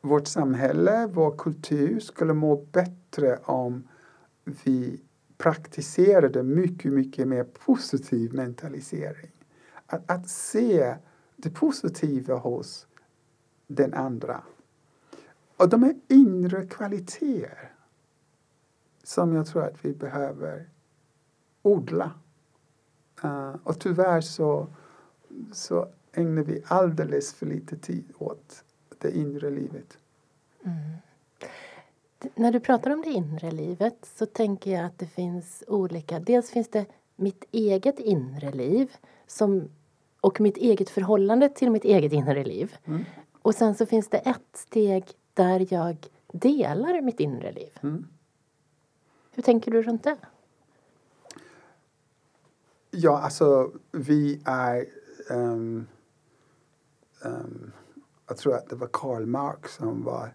vårt 0.00 0.26
samhälle, 0.26 1.06
vår 1.06 1.36
kultur 1.36 2.00
skulle 2.00 2.32
må 2.32 2.56
bättre 2.56 3.38
om 3.44 3.88
vi 4.44 5.00
praktiserade 5.38 6.42
mycket, 6.42 6.92
mycket 6.92 7.28
mer 7.28 7.44
positiv 7.44 8.34
mentalisering. 8.34 9.30
Att, 9.86 10.10
att 10.10 10.28
se 10.28 10.96
det 11.36 11.50
positiva 11.50 12.34
hos 12.34 12.86
den 13.66 13.94
andra. 13.94 14.42
Och 15.56 15.68
de 15.68 15.82
är 15.82 15.94
inre 16.08 16.66
kvaliteter 16.66 17.72
som 19.02 19.34
jag 19.34 19.46
tror 19.46 19.64
att 19.64 19.84
vi 19.84 19.92
behöver 19.94 20.68
odla. 21.62 22.10
Uh, 23.24 23.56
och 23.64 23.80
tyvärr 23.80 24.20
så, 24.20 24.66
så 25.52 25.88
ägnar 26.12 26.42
vi 26.42 26.62
alldeles 26.66 27.34
för 27.34 27.46
lite 27.46 27.76
tid 27.76 28.04
åt 28.18 28.64
det 28.98 29.16
inre 29.16 29.50
livet. 29.50 29.98
Mm. 30.64 30.80
När 32.34 32.52
du 32.52 32.60
pratar 32.60 32.90
om 32.90 33.02
det 33.02 33.10
inre 33.10 33.50
livet 33.50 34.10
så 34.14 34.26
tänker 34.26 34.70
jag 34.72 34.84
att 34.84 34.98
det 34.98 35.06
finns 35.06 35.64
olika... 35.66 36.20
Dels 36.20 36.50
finns 36.50 36.68
det 36.68 36.86
mitt 37.16 37.44
eget 37.52 37.98
inre 37.98 38.52
liv 38.52 38.92
som, 39.26 39.68
och 40.20 40.40
mitt 40.40 40.56
eget 40.56 40.90
förhållande 40.90 41.48
till 41.48 41.70
mitt 41.70 41.84
eget 41.84 42.12
inre 42.12 42.44
liv. 42.44 42.76
Mm. 42.84 43.04
Och 43.42 43.54
sen 43.54 43.74
så 43.74 43.86
finns 43.86 44.08
det 44.08 44.18
ett 44.18 44.56
steg 44.56 45.04
där 45.34 45.66
jag 45.70 45.96
delar 46.32 47.00
mitt 47.00 47.20
inre 47.20 47.52
liv. 47.52 47.78
Mm. 47.82 48.06
Hur 49.30 49.42
tänker 49.42 49.70
du 49.70 49.82
runt 49.82 50.04
det? 50.04 50.16
Ja, 52.94 53.18
alltså 53.18 53.72
vi 53.92 54.42
är... 54.44 54.86
Um, 55.30 55.86
um, 57.24 57.72
jag 58.28 58.36
tror 58.36 58.54
att 58.54 58.68
det 58.68 58.76
var 58.76 58.88
Karl 58.92 59.26
Marx 59.26 59.74
som 59.74 60.04
var... 60.04 60.34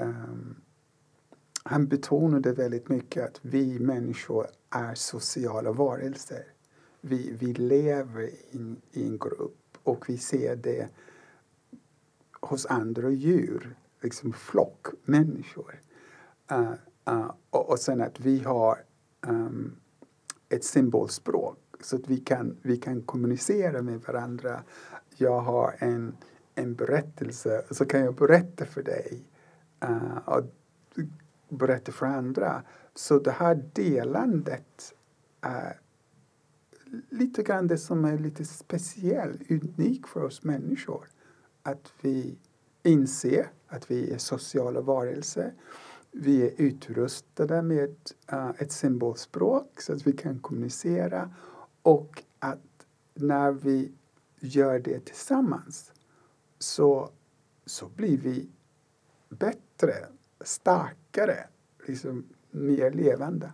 Um, 0.00 0.56
han 1.62 1.86
betonade 1.86 2.52
väldigt 2.52 2.88
mycket 2.88 3.24
att 3.24 3.38
vi 3.42 3.78
människor 3.78 4.46
är 4.70 4.94
sociala 4.94 5.72
varelser. 5.72 6.44
Vi, 7.00 7.32
vi 7.32 7.54
lever 7.54 8.30
in, 8.50 8.80
i 8.92 9.06
en 9.06 9.18
grupp 9.18 9.78
och 9.82 10.08
vi 10.08 10.18
ser 10.18 10.56
det 10.56 10.88
hos 12.40 12.66
andra 12.66 13.10
djur. 13.10 13.76
liksom 14.02 14.32
flockmänniskor. 14.32 15.80
Uh, 16.52 16.58
eh, 16.58 16.68
uh, 16.70 16.74
eh, 17.06 17.30
och, 17.50 17.70
och 17.70 17.78
sen 17.78 18.00
att 18.00 18.20
vi 18.20 18.38
har 18.38 18.78
um, 19.26 19.76
ett 20.48 20.64
symbolspråk 20.64 21.58
så 21.80 21.96
att 21.96 22.08
vi 22.08 22.16
kan, 22.16 22.56
vi 22.62 22.76
kan 22.76 23.02
kommunicera 23.02 23.82
med 23.82 24.00
varandra. 24.00 24.62
Jag 25.16 25.40
har 25.40 25.76
en, 25.78 26.16
en 26.54 26.74
berättelse, 26.74 27.64
så 27.70 27.84
kan 27.84 28.00
jag 28.00 28.14
berätta 28.14 28.64
för 28.64 28.82
dig 28.82 29.24
uh, 29.84 30.18
och 30.24 30.44
berätta 31.48 31.92
för 31.92 32.06
andra. 32.06 32.62
Så 32.94 33.18
det 33.18 33.30
här 33.30 33.64
delandet 33.72 34.94
är 35.40 35.80
lite 37.10 37.42
grann 37.42 37.66
det 37.66 37.78
som 37.78 38.04
är 38.04 38.18
lite 38.18 38.44
speciellt, 38.44 39.50
unikt 39.50 40.08
för 40.08 40.24
oss 40.24 40.42
människor. 40.42 41.08
Att 41.62 41.92
vi 42.00 42.38
inser 42.82 43.50
att 43.66 43.90
vi 43.90 44.10
är 44.10 44.18
sociala 44.18 44.80
varelser. 44.80 45.54
Vi 46.18 46.46
är 46.46 46.52
utrustade 46.56 47.62
med 47.62 47.94
uh, 48.32 48.50
ett 48.58 48.72
symbolspråk 48.72 49.80
så 49.80 49.92
att 49.92 50.06
vi 50.06 50.12
kan 50.12 50.38
kommunicera 50.38 51.30
och 51.82 52.22
att 52.38 52.86
när 53.14 53.52
vi 53.52 53.92
gör 54.40 54.78
det 54.78 55.04
tillsammans 55.04 55.92
så, 56.58 57.10
så 57.66 57.88
blir 57.88 58.18
vi 58.18 58.48
bättre, 59.28 59.92
starkare, 60.40 61.46
liksom 61.86 62.26
mer 62.50 62.90
levande. 62.90 63.52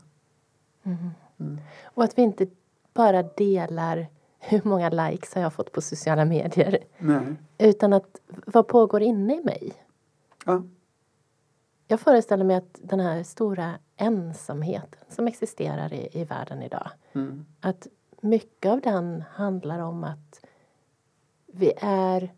Mm. 0.83 1.11
Mm. 1.41 1.59
Och 1.85 2.05
att 2.05 2.19
vi 2.19 2.23
inte 2.23 2.47
bara 2.95 3.23
delar 3.23 4.07
hur 4.39 4.61
många 4.65 4.89
likes 4.89 5.35
har 5.35 5.43
jag 5.43 5.53
fått 5.53 5.73
på 5.73 5.81
sociala 5.81 6.25
medier. 6.25 6.79
Nej. 6.99 7.37
Utan 7.59 7.93
att 7.93 8.21
vad 8.47 8.69
pågår 8.69 9.03
inne 9.03 9.37
i 9.37 9.45
mig? 9.45 9.73
Ja. 10.45 10.63
Jag 11.87 12.01
föreställer 12.01 12.45
mig 12.45 12.57
att 12.57 12.81
den 12.83 13.01
här 13.01 13.23
stora 13.23 13.75
ensamheten 13.97 15.01
som 15.09 15.27
existerar 15.27 15.93
i, 15.93 16.09
i 16.13 16.25
världen 16.25 16.63
idag. 16.63 16.91
Mm. 17.13 17.47
Att 17.61 17.87
mycket 18.21 18.73
av 18.73 18.81
den 18.81 19.25
handlar 19.33 19.79
om 19.79 20.05
att 20.05 20.45
vi 21.47 21.73
är 21.81 22.33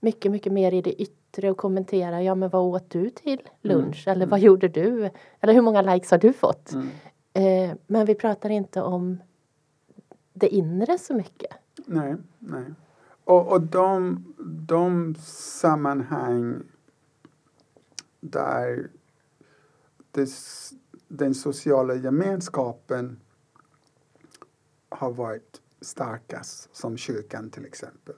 mycket, 0.00 0.32
mycket 0.32 0.52
mer 0.52 0.72
i 0.72 0.82
det 0.82 1.02
yttre 1.02 1.50
och 1.50 1.56
kommenterar. 1.56 2.20
Ja, 2.20 2.34
men 2.34 2.50
vad 2.50 2.62
åt 2.62 2.90
du 2.90 3.10
till 3.10 3.40
lunch? 3.62 4.06
Mm. 4.06 4.16
Eller 4.16 4.26
vad 4.26 4.40
gjorde 4.40 4.68
du? 4.68 5.10
Eller 5.40 5.54
hur 5.54 5.62
många 5.62 5.82
likes 5.82 6.10
har 6.10 6.18
du 6.18 6.32
fått? 6.32 6.72
Mm. 6.72 6.88
Eh, 7.32 7.76
men 7.86 8.06
vi 8.06 8.14
pratar 8.14 8.50
inte 8.50 8.82
om 8.82 9.22
det 10.32 10.48
inre 10.48 10.98
så 10.98 11.14
mycket. 11.14 11.52
Nej, 11.86 12.16
nej. 12.38 12.64
Och, 13.24 13.52
och 13.52 13.60
de, 13.60 14.24
de 14.66 15.14
sammanhang 15.60 16.62
där 18.20 18.90
det, 20.10 20.28
den 21.08 21.34
sociala 21.34 21.94
gemenskapen 21.94 23.20
har 24.88 25.10
varit 25.10 25.60
starkast, 25.80 26.76
som 26.76 26.96
kyrkan 26.96 27.50
till 27.50 27.64
exempel. 27.64 28.14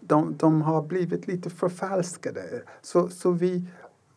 De, 0.00 0.36
de 0.36 0.62
har 0.62 0.82
blivit 0.82 1.26
lite 1.26 1.50
förfalskade. 1.50 2.62
Så, 2.82 3.08
så 3.08 3.30
vi, 3.30 3.64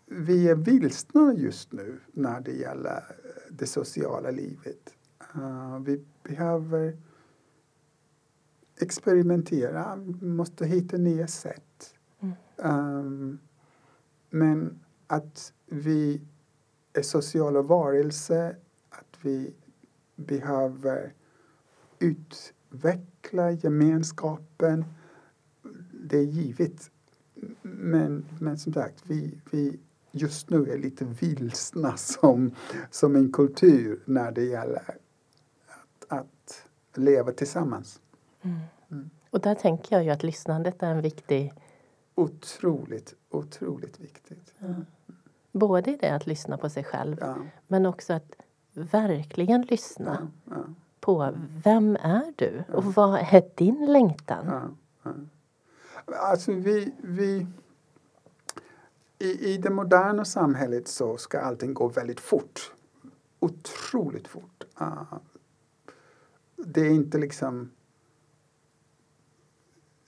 vi 0.05 0.49
är 0.49 0.55
vilsna 0.55 1.33
just 1.33 1.71
nu 1.71 1.99
när 2.11 2.41
det 2.41 2.51
gäller 2.51 3.03
det 3.49 3.67
sociala 3.67 4.31
livet. 4.31 4.95
Uh, 5.35 5.79
vi 5.79 6.05
behöver 6.23 6.97
experimentera, 8.79 9.95
vi 9.95 10.27
måste 10.27 10.65
hitta 10.65 10.97
nya 10.97 11.27
sätt. 11.27 11.95
Mm. 12.19 12.35
Um, 12.57 13.39
men 14.33 14.79
att 15.07 15.53
vi 15.65 16.21
är 16.93 17.01
sociala 17.01 17.61
varelser, 17.61 18.57
att 18.89 19.17
vi 19.21 19.53
behöver 20.15 21.13
utveckla 21.99 23.51
gemenskapen, 23.51 24.85
det 25.93 26.17
är 26.17 26.23
givet. 26.23 26.91
Men, 27.61 28.25
men 28.39 28.57
som 28.57 28.73
sagt, 28.73 29.03
vi, 29.07 29.41
vi 29.51 29.79
just 30.11 30.49
nu 30.49 30.71
är 30.71 30.77
lite 30.77 31.05
vilsna 31.05 31.97
som, 31.97 32.55
som 32.89 33.15
en 33.15 33.31
kultur 33.31 33.99
när 34.05 34.31
det 34.31 34.43
gäller 34.43 34.83
att, 35.67 36.19
att 36.19 36.67
leva 36.95 37.31
tillsammans. 37.31 38.01
Mm. 38.41 38.59
Mm. 38.91 39.09
Och 39.29 39.41
där 39.41 39.55
tänker 39.55 39.95
jag 39.95 40.03
ju 40.03 40.09
att 40.09 40.23
lyssnandet 40.23 40.83
är 40.83 40.91
en 40.91 41.01
viktig... 41.01 41.53
Otroligt, 42.15 43.15
otroligt 43.29 43.99
viktigt. 43.99 44.53
Ja. 44.59 44.67
Både 45.51 45.91
i 45.91 45.97
det 45.97 46.09
att 46.09 46.27
lyssna 46.27 46.57
på 46.57 46.69
sig 46.69 46.83
själv 46.83 47.17
Ja. 47.19 47.35
men 47.67 47.85
också 47.85 48.13
att 48.13 48.35
verkligen 48.73 49.61
lyssna 49.61 50.31
Ja, 50.45 50.55
på 50.99 51.33
vem 51.63 51.95
är 51.95 52.33
du 52.35 52.63
och 52.73 52.85
vad 52.85 53.19
är 53.19 53.49
din 53.55 53.85
längtan? 53.85 54.77
Alltså 56.05 56.51
vi, 56.53 56.93
vi 56.97 57.47
i, 59.19 59.53
I 59.53 59.57
det 59.57 59.69
moderna 59.69 60.25
samhället 60.25 60.87
så 60.87 61.17
ska 61.17 61.39
allting 61.39 61.73
gå 61.73 61.87
väldigt 61.87 62.19
fort. 62.19 62.71
Otroligt 63.39 64.27
fort. 64.27 64.63
Det 66.55 66.81
är 66.81 66.89
inte 66.91 67.17
liksom 67.17 67.71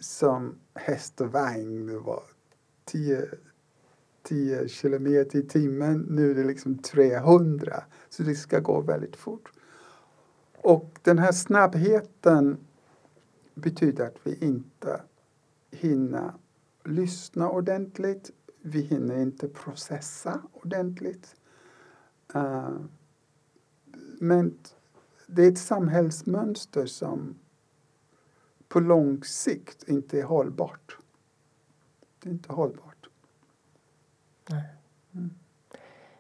som 0.04 0.56
häst 0.74 1.22
och 1.22 1.32
vagn. 1.32 1.88
Det 1.88 2.00
var 2.00 2.24
10, 2.86 3.26
10 4.24 4.68
kilometer 4.68 5.40
i 5.40 5.44
timmen. 5.44 6.08
Nu 6.10 6.32
är 6.32 6.36
det 6.36 6.44
liksom 6.44 6.78
300. 6.78 7.84
Så 8.10 8.24
det 8.24 8.36
ska 8.36 8.60
gå 8.60 8.82
väldigt 8.82 9.16
fort. 9.16 9.52
Och 10.58 11.00
den 11.02 11.20
här 11.20 11.32
snabbheten 11.32 12.58
betyder 13.56 14.08
att 14.08 14.18
vi 14.24 14.36
inte 14.36 15.02
hinner 15.72 16.34
lyssna 16.86 17.50
ordentligt. 17.50 18.32
Vi 18.62 18.82
hinner 18.82 19.18
inte 19.18 19.48
processa 19.48 20.42
ordentligt. 20.54 21.36
Uh, 22.36 22.80
men 24.20 24.58
det 25.28 25.44
är 25.44 25.52
ett 25.52 25.58
samhällsmönster 25.58 26.86
som 26.86 27.36
på 28.74 28.80
lång 28.80 29.24
sikt 29.24 29.84
inte 29.88 30.20
är 30.20 30.24
hållbart. 30.24 30.98
Det 32.20 32.30
är 32.30 32.34
inte 32.34 32.54
hållbart. 32.54 33.08
Mm. 35.14 35.30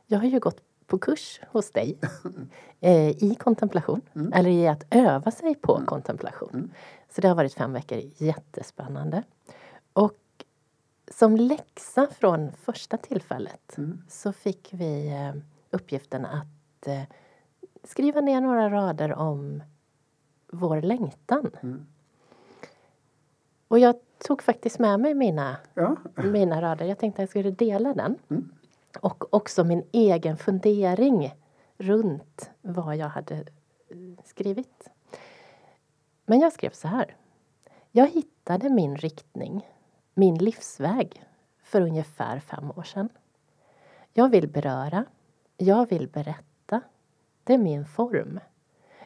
Jag 0.06 0.20
har 0.20 0.26
ju 0.26 0.40
gått 0.40 0.62
på 0.88 0.98
kurs 1.00 1.42
hos 1.48 1.72
dig 1.72 2.00
eh, 2.80 3.10
i 3.10 3.36
kontemplation, 3.40 4.02
Mm. 4.14 4.34
eller 4.34 4.50
i 4.50 4.68
att 4.68 4.84
öva 4.90 5.32
sig 5.32 5.56
på 5.56 5.76
Mm. 5.76 5.86
kontemplation. 5.86 6.50
Mm. 6.54 6.72
Så 7.10 7.22
det 7.22 7.28
har 7.28 7.36
varit 7.36 7.54
fem 7.54 7.74
veckor, 7.74 8.02
jättespännande. 8.18 9.24
Och 9.94 10.46
som 11.12 11.36
läxa 11.38 12.08
från 12.08 12.52
första 12.52 12.98
tillfället 12.98 13.78
Mm. 13.78 14.02
så 14.10 14.34
fick 14.34 14.70
vi 14.74 15.08
eh, 15.12 15.34
uppgiften 15.72 16.26
att 16.26 16.88
eh, 16.88 17.04
skriva 17.84 18.22
ner 18.22 18.42
några 18.42 18.70
rader 18.70 19.14
om 19.14 19.64
vår 20.52 20.82
längtan. 20.82 21.52
Och 23.74 23.80
jag 23.80 23.96
tog 24.18 24.42
faktiskt 24.42 24.80
med 24.80 25.00
mig 25.00 25.14
mina, 25.14 25.58
Ja. 25.74 25.96
mina 26.16 26.62
rader. 26.62 26.86
Jag 26.86 26.98
tänkte 26.98 27.22
att 27.22 27.24
jag 27.24 27.30
skulle 27.30 27.52
dela 27.52 27.94
den. 27.94 28.18
Mm. 28.30 28.52
Och 29.00 29.34
också 29.34 29.64
min 29.64 29.84
egen 29.92 30.38
fundering 30.38 31.36
runt 31.78 32.52
vad 32.62 32.96
jag 32.96 33.08
hade 33.10 33.36
eh, 33.36 34.26
skrivit. 34.26 34.90
Men 36.26 36.40
jag 36.40 36.54
skrev 36.54 36.70
så 36.70 36.88
här. 36.88 37.16
Jag 37.92 38.08
hittade 38.08 38.70
min 38.70 38.96
riktning, 38.96 39.68
min 40.14 40.36
livsväg, 40.36 41.24
för 41.64 41.82
ungefär 41.82 42.40
fem 42.40 42.72
år 42.72 42.84
sedan. 42.84 43.10
Jag 44.14 44.30
vill 44.30 44.48
beröra, 44.48 45.06
jag 45.58 45.90
vill 45.90 46.08
berätta. 46.08 46.82
Det 47.44 47.54
är 47.54 47.58
min 47.58 47.86
form. 47.86 48.40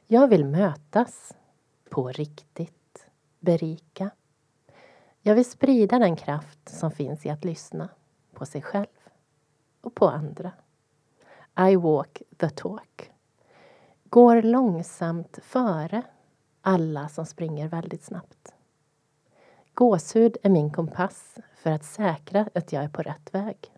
Jag 0.07 0.27
vill 0.27 0.45
mötas, 0.45 1.33
på 1.89 2.07
riktigt, 2.07 3.07
berika. 3.39 4.11
Jag 5.27 5.35
vill 5.35 5.49
sprida 5.49 5.99
den 5.99 6.15
kraft 6.15 6.69
som 6.69 6.91
finns 6.91 7.25
i 7.25 7.29
att 7.29 7.45
lyssna 7.45 7.89
på 8.33 8.45
sig 8.45 8.61
själv 8.61 8.87
och 9.81 9.95
på 9.95 10.07
andra. 10.07 10.51
I 11.69 11.75
walk 11.75 12.21
the 12.37 12.49
talk. 12.49 13.11
Går 14.03 14.41
långsamt 14.41 15.39
före 15.43 16.01
alla 16.61 17.09
som 17.09 17.25
springer 17.25 17.67
väldigt 17.67 18.03
snabbt. 18.03 18.53
Gåshud 19.73 20.37
är 20.43 20.49
min 20.49 20.71
kompass 20.71 21.37
för 21.55 21.71
att 21.71 21.85
säkra 21.85 22.49
att 22.55 22.73
jag 22.73 22.83
är 22.83 22.89
på 22.89 23.01
rätt 23.01 23.33
väg. 23.33 23.73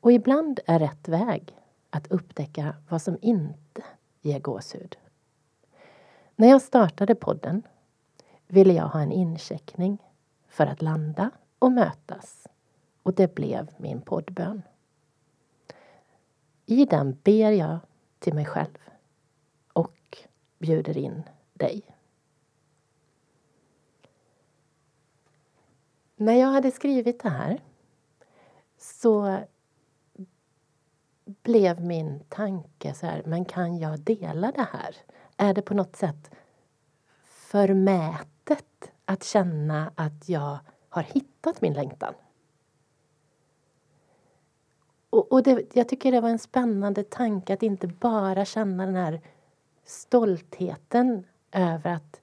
Och 0.00 0.12
ibland 0.12 0.60
är 0.66 0.78
rätt 0.78 1.08
väg 1.08 1.56
att 1.90 2.06
upptäcka 2.06 2.74
vad 2.88 3.02
som 3.02 3.18
inte 3.22 3.82
ger 4.20 4.40
gåshud. 4.40 4.96
När 6.36 6.48
jag 6.48 6.62
startade 6.62 7.14
podden 7.14 7.62
ville 8.46 8.72
jag 8.72 8.88
ha 8.88 9.00
en 9.00 9.12
incheckning 9.12 9.98
för 10.58 10.66
att 10.66 10.82
landa 10.82 11.30
och 11.58 11.72
mötas 11.72 12.46
Och 13.02 13.14
det 13.14 13.34
blev 13.34 13.70
min 13.76 14.00
poddbön. 14.00 14.62
I 16.66 16.84
den 16.84 17.18
ber 17.22 17.50
jag 17.50 17.78
till 18.18 18.34
mig 18.34 18.44
själv 18.44 18.78
och 19.72 20.18
bjuder 20.58 20.96
in 20.96 21.22
dig. 21.52 21.82
När 26.16 26.32
jag 26.32 26.48
hade 26.48 26.70
skrivit 26.70 27.22
det 27.22 27.30
här 27.30 27.62
så 28.78 29.38
blev 31.24 31.80
min 31.80 32.20
tanke 32.28 32.94
så 32.94 33.06
här, 33.06 33.22
men 33.26 33.44
kan 33.44 33.78
jag 33.78 34.00
dela 34.00 34.52
det 34.52 34.66
här? 34.72 34.96
Är 35.36 35.54
det 35.54 35.62
på 35.62 35.74
något 35.74 35.96
sätt 35.96 36.30
förmätet 37.22 38.37
att 39.08 39.24
känna 39.24 39.92
att 39.94 40.28
jag 40.28 40.58
har 40.88 41.02
hittat 41.02 41.62
min 41.62 41.72
längtan? 41.72 42.14
Och, 45.10 45.32
och 45.32 45.42
det, 45.42 45.76
jag 45.76 45.88
tycker 45.88 46.12
det 46.12 46.20
var 46.20 46.28
en 46.28 46.38
spännande 46.38 47.04
tanke 47.04 47.54
att 47.54 47.62
inte 47.62 47.86
bara 47.86 48.44
känna 48.44 48.86
den 48.86 48.94
här 48.94 49.20
stoltheten 49.84 51.24
över 51.52 51.90
att 51.90 52.20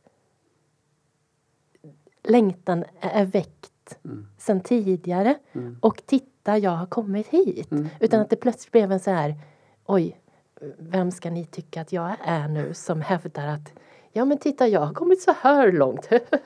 längtan 2.24 2.86
är 3.00 3.26
väckt 3.26 3.98
mm. 4.04 4.28
sen 4.38 4.62
tidigare. 4.62 5.38
Mm. 5.54 5.78
Och 5.82 6.06
titta, 6.06 6.58
jag 6.58 6.71
har 6.71 6.86
kommit 6.86 7.28
hit. 7.28 7.71
Mm. 7.71 7.88
Utan 8.00 8.21
att 8.21 8.30
det 8.30 8.36
plötsligt 8.36 8.71
blev 8.71 8.91
en 8.91 9.00
så 9.00 9.12
här, 9.12 9.36
oj, 9.86 10.21
vem 10.78 11.12
ska 11.12 11.30
ni 11.30 11.45
tycka 11.45 11.82
att 11.82 11.91
jag 11.91 12.15
är 12.24 12.48
nu 12.48 12.74
som 12.74 13.02
hävdar 13.02 13.48
att 13.48 13.74
ja 14.15 14.25
men 14.25 14.38
titta, 14.38 14.67
jag 14.67 14.82
har 14.82 14.93
kommit 14.93 15.21
så 15.21 15.32
här 15.32 15.71
långt. 15.71 16.10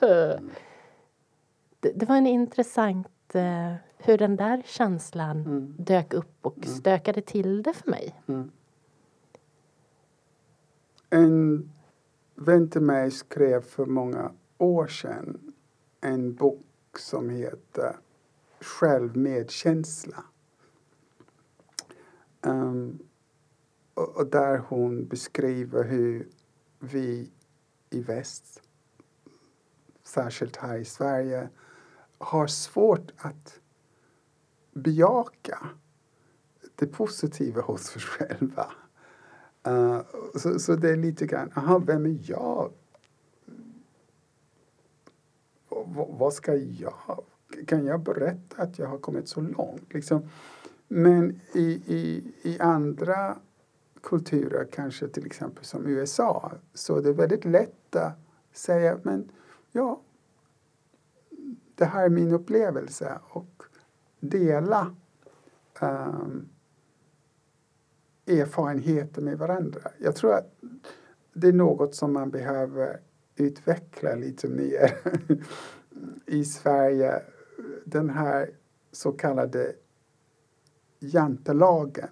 det, 1.80 1.92
det 1.94 2.08
var 2.08 2.16
en 2.16 2.26
intressant 2.26 3.34
eh, 3.34 3.74
hur 3.98 4.18
den 4.18 4.36
där 4.36 4.62
känslan 4.64 5.40
mm. 5.40 5.74
dök 5.78 6.14
upp 6.14 6.46
och 6.46 6.56
mm. 6.56 6.68
stökade 6.68 7.22
till 7.22 7.62
det 7.62 7.72
för 7.72 7.90
mig. 7.90 8.22
Mm. 8.26 8.50
En 11.10 11.70
vän 12.34 12.70
till 12.70 12.80
mig 12.80 13.10
skrev 13.10 13.60
för 13.60 13.86
många 13.86 14.32
år 14.58 14.86
sedan 14.86 15.52
en 16.00 16.34
bok 16.34 16.98
som 16.98 17.30
heter 17.30 17.96
Självmedkänsla. 18.60 20.24
Um, 22.42 22.98
och, 23.94 24.16
och, 24.16 24.26
där 24.26 24.58
hon 24.58 25.06
beskriver 25.06 25.84
hur 25.84 26.28
vi 26.78 27.30
i 27.90 28.00
väst, 28.00 28.62
särskilt 30.04 30.56
här 30.56 30.78
i 30.78 30.84
Sverige, 30.84 31.48
har 32.18 32.46
svårt 32.46 33.12
att 33.16 33.60
bejaka 34.72 35.58
det 36.74 36.86
positiva 36.86 37.62
hos 37.62 37.96
oss 37.96 38.04
själva. 38.04 38.72
Uh, 39.68 40.00
så, 40.34 40.58
så 40.58 40.76
det 40.76 40.90
är 40.90 40.96
lite 40.96 41.26
grann, 41.26 41.52
aha, 41.54 41.78
vem 41.78 42.06
är 42.06 42.18
jag? 42.22 42.72
V 45.70 46.06
vad 46.08 46.32
ska 46.32 46.54
jag? 46.54 47.24
Kan 47.66 47.86
jag 47.86 48.00
berätta 48.00 48.62
att 48.62 48.78
jag 48.78 48.86
har 48.86 48.98
kommit 48.98 49.28
så 49.28 49.40
långt? 49.40 49.94
Liksom. 49.94 50.28
Men 50.88 51.40
i, 51.54 51.82
i, 51.86 52.32
i 52.42 52.58
andra 52.60 53.38
kulturer, 54.02 54.68
kanske 54.72 55.08
till 55.08 55.26
exempel 55.26 55.64
som 55.64 55.86
USA, 55.86 56.52
så 56.74 56.96
är 56.96 57.02
det 57.02 57.12
väldigt 57.12 57.44
lätt 57.44 57.79
ofta 57.90 58.12
säga 58.52 59.00
men 59.02 59.30
ja, 59.72 60.00
det 61.74 61.84
här 61.84 62.04
är 62.04 62.08
min 62.08 62.32
upplevelse 62.32 63.18
och 63.28 63.62
dela 64.20 64.94
ehm, 65.80 66.20
um, 66.22 66.48
erfarenheter 68.26 69.22
med 69.22 69.38
varandra. 69.38 69.80
Jag 69.98 70.16
tror 70.16 70.34
att 70.34 70.52
det 71.32 71.48
är 71.48 71.52
något 71.52 71.94
som 71.94 72.12
man 72.12 72.30
behöver 72.30 73.00
utveckla 73.36 74.14
lite 74.14 74.48
mer 74.48 74.98
i 76.26 76.44
Sverige. 76.44 77.22
Den 77.84 78.10
här 78.10 78.50
så 78.92 79.12
kallade 79.12 79.74
jantelagen 80.98 82.08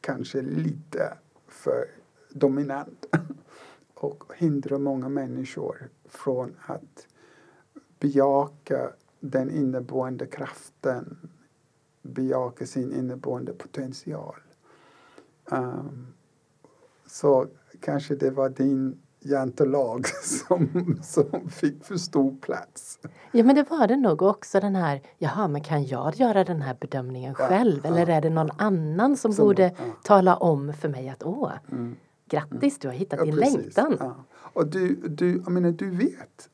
kanske 0.00 0.42
lite 0.42 1.18
för 1.46 1.84
dominant 2.30 3.06
och 4.00 4.24
hindrar 4.36 4.78
många 4.78 5.08
människor 5.08 5.88
från 6.08 6.56
att 6.66 7.06
bejaka 7.98 8.90
den 9.20 9.50
inneboende 9.50 10.26
kraften, 10.26 11.30
bejaka 12.02 12.66
sin 12.66 12.92
inneboende 12.92 13.52
potential. 13.52 14.36
Um, 15.44 16.06
så 17.06 17.46
kanske 17.80 18.14
det 18.14 18.30
var 18.30 18.48
din 18.48 19.02
jantelag 19.20 20.06
som, 20.22 20.68
som 21.02 21.50
fick 21.50 21.84
för 21.84 21.96
stor 21.96 22.36
plats. 22.40 22.98
Ja 23.32 23.44
men 23.44 23.56
det 23.56 23.70
var 23.70 23.86
det 23.88 23.96
nog 23.96 24.22
också 24.22 24.60
den 24.60 24.76
här, 24.76 25.02
jaha 25.18 25.48
men 25.48 25.62
kan 25.62 25.84
jag 25.84 26.14
göra 26.14 26.44
den 26.44 26.62
här 26.62 26.76
bedömningen 26.80 27.34
själv 27.34 27.80
ja, 27.84 27.90
eller 27.90 28.06
ja, 28.08 28.16
är 28.16 28.20
det 28.20 28.30
någon 28.30 28.50
annan 28.58 29.16
som, 29.16 29.32
som 29.32 29.44
borde 29.44 29.62
ja. 29.62 29.84
tala 30.02 30.36
om 30.36 30.72
för 30.72 30.88
mig 30.88 31.08
att 31.08 31.22
åh, 31.22 31.52
mm. 31.72 31.96
Grattis 32.28 32.78
du 32.78 32.88
har 32.88 32.94
hittat 32.94 33.24
din 33.24 33.36
precis, 33.36 33.76
längtan. 33.76 34.14
Och 34.30 34.66
du, 34.66 34.94
du, 34.94 35.36
jag 35.36 35.52
menar, 35.52 35.70
du 35.70 35.90
vet 35.90 36.50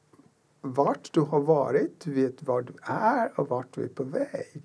vart 0.61 1.13
du 1.13 1.21
har 1.21 1.41
varit, 1.41 2.01
du 2.01 2.13
vet 2.13 2.43
var 2.43 2.63
du 2.63 2.73
är 2.83 3.41
och 3.41 3.49
vart 3.49 3.75
du 3.75 3.85
är 3.85 3.89
på 3.89 4.05
väg. 4.05 4.63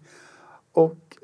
Och 0.72 1.17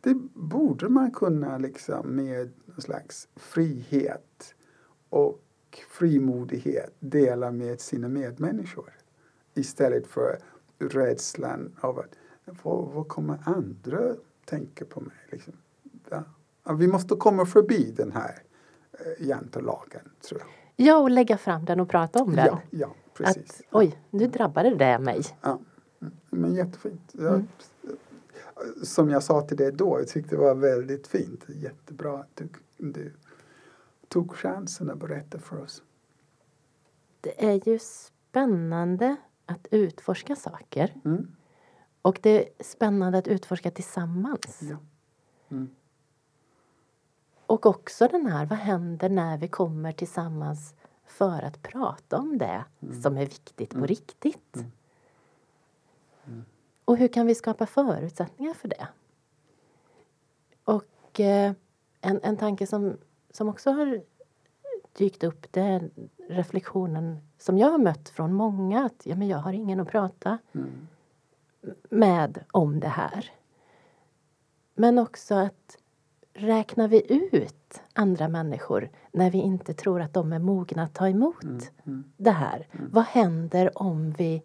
det 0.00 0.14
borde 0.34 0.88
man 0.88 1.10
kunna 1.10 1.58
liksom 1.58 2.16
med 2.16 2.52
någon 2.66 2.80
slags 2.80 3.28
frihet 3.36 4.54
och 5.08 5.42
frimodighet 5.88 6.94
dela 6.98 7.50
med 7.50 7.80
sina 7.80 8.08
medmänniskor. 8.08 8.90
Istället 9.54 10.06
för 10.06 10.38
rädslan 10.78 11.76
av 11.80 11.98
att 11.98 12.14
vad, 12.62 12.92
vad 12.92 13.08
kommer 13.08 13.38
andra 13.44 14.14
tänka 14.44 14.84
på 14.84 15.00
mig? 15.00 15.16
Liksom. 15.30 15.54
Ja. 16.08 16.24
Vi 16.74 16.86
måste 16.88 17.14
komma 17.14 17.46
förbi 17.46 17.92
den 17.96 18.12
här 18.12 18.42
jantelagen, 19.18 20.10
tror 20.28 20.40
jag. 20.40 20.48
Ja, 20.76 20.96
och 20.98 21.10
lägga 21.10 21.38
fram 21.38 21.64
den 21.64 21.80
och 21.80 21.88
prata 21.88 22.22
om 22.22 22.36
den. 22.36 22.46
Ja, 22.46 22.60
ja 22.70 22.94
precis. 23.14 23.60
Att, 23.60 23.66
oj, 23.70 23.98
nu 24.10 24.26
drabbade 24.26 24.74
det 24.74 24.98
mig. 24.98 25.22
Ja, 25.40 25.58
men 26.30 26.54
jättefint. 26.54 27.12
Jag, 27.12 27.34
mm. 27.34 27.48
Som 28.82 29.10
jag 29.10 29.22
sa 29.22 29.40
till 29.40 29.56
dig 29.56 29.72
då, 29.72 29.98
jag 30.00 30.08
tyckte 30.08 30.36
det 30.36 30.40
var 30.40 30.54
väldigt 30.54 31.06
fint. 31.06 31.44
Jättebra 31.48 32.18
att 32.18 32.36
du, 32.36 32.48
du 32.76 33.12
tog 34.08 34.34
chansen 34.36 34.90
att 34.90 34.98
berätta 34.98 35.38
för 35.38 35.62
oss. 35.62 35.82
Det 37.20 37.44
är 37.44 37.68
ju 37.68 37.78
spännande 37.78 39.16
att 39.46 39.66
utforska 39.70 40.36
saker. 40.36 40.94
Mm. 41.04 41.36
Och 42.02 42.18
det 42.22 42.30
är 42.30 42.64
spännande 42.64 43.18
att 43.18 43.28
utforska 43.28 43.70
tillsammans. 43.70 44.58
Ja. 44.60 44.76
Mm. 45.48 45.70
Och 47.46 47.66
också 47.66 48.08
den 48.08 48.26
här, 48.26 48.46
vad 48.46 48.58
händer 48.58 49.08
när 49.08 49.38
vi 49.38 49.48
kommer 49.48 49.92
tillsammans 49.92 50.74
för 51.04 51.42
att 51.42 51.62
prata 51.62 52.18
om 52.18 52.38
det 52.38 52.64
mm. 52.80 53.02
som 53.02 53.16
är 53.16 53.26
viktigt 53.26 53.70
på 53.70 53.76
mm. 53.76 53.86
riktigt? 53.86 54.56
Mm. 54.56 54.72
Mm. 56.26 56.44
Och 56.84 56.96
hur 56.96 57.08
kan 57.08 57.26
vi 57.26 57.34
skapa 57.34 57.66
förutsättningar 57.66 58.54
för 58.54 58.68
det? 58.68 58.88
Och 60.64 61.20
eh, 61.20 61.52
en, 62.00 62.20
en 62.22 62.36
tanke 62.36 62.66
som, 62.66 62.96
som 63.30 63.48
också 63.48 63.70
har 63.70 64.02
dykt 64.92 65.24
upp 65.24 65.46
det 65.50 65.60
är 65.60 65.90
reflektionen 66.28 67.18
som 67.38 67.58
jag 67.58 67.70
har 67.70 67.78
mött 67.78 68.08
från 68.08 68.32
många 68.32 68.84
att 68.84 69.06
ja, 69.06 69.16
men 69.16 69.28
jag 69.28 69.38
har 69.38 69.52
ingen 69.52 69.80
att 69.80 69.88
prata 69.88 70.38
mm. 70.52 70.88
med 71.90 72.44
om 72.52 72.80
det 72.80 72.88
här. 72.88 73.30
Men 74.74 74.98
också 74.98 75.34
att 75.34 75.78
räknar 76.38 76.88
vi 76.88 77.12
ut 77.12 77.82
andra 77.92 78.28
människor 78.28 78.90
när 79.12 79.30
vi 79.30 79.38
inte 79.38 79.74
tror 79.74 80.00
att 80.00 80.14
de 80.14 80.32
är 80.32 80.38
mogna 80.38 80.82
att 80.82 80.94
ta 80.94 81.08
emot 81.08 81.42
mm, 81.44 81.60
mm, 81.86 82.04
det 82.16 82.30
här? 82.30 82.68
Mm. 82.72 82.90
Vad 82.92 83.04
händer 83.04 83.82
om 83.82 84.10
vi 84.10 84.42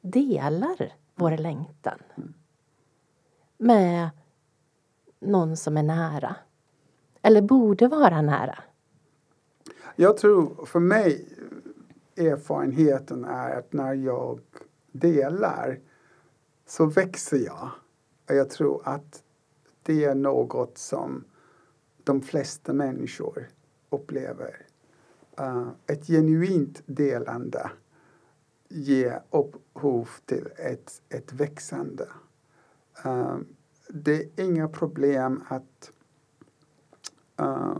delar 0.00 0.92
vår 1.14 1.36
längtan 1.36 1.98
mm. 2.16 2.34
med 3.56 4.10
någon 5.20 5.56
som 5.56 5.76
är 5.76 5.82
nära? 5.82 6.36
Eller 7.22 7.42
borde 7.42 7.88
vara 7.88 8.22
nära? 8.22 8.58
Jag 9.96 10.16
tror, 10.16 10.66
för 10.66 10.80
mig, 10.80 11.28
erfarenheten 12.16 13.24
är 13.24 13.58
att 13.58 13.72
när 13.72 13.94
jag 13.94 14.40
delar 14.92 15.78
så 16.66 16.86
växer 16.86 17.36
jag. 17.36 17.70
Jag 18.26 18.50
tror 18.50 18.82
att 18.84 19.22
det 19.82 20.04
är 20.04 20.14
något 20.14 20.78
som 20.78 21.24
de 22.04 22.22
flesta 22.22 22.72
människor 22.72 23.48
upplever. 23.90 24.66
Uh, 25.40 25.68
ett 25.86 26.06
genuint 26.06 26.82
delande 26.86 27.70
ger 28.68 29.22
upphov 29.30 30.08
till 30.26 30.48
ett, 30.56 31.02
ett 31.08 31.32
växande. 31.32 32.08
Uh, 33.06 33.38
det 33.88 34.22
är 34.22 34.44
inga 34.44 34.68
problem 34.68 35.42
att 35.48 35.92
uh, 37.40 37.78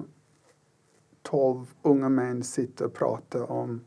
tolv 1.23 1.75
unga 1.83 2.09
män 2.09 2.43
sitter 2.43 2.85
och 2.85 2.95
pratar 2.95 3.51
om 3.51 3.81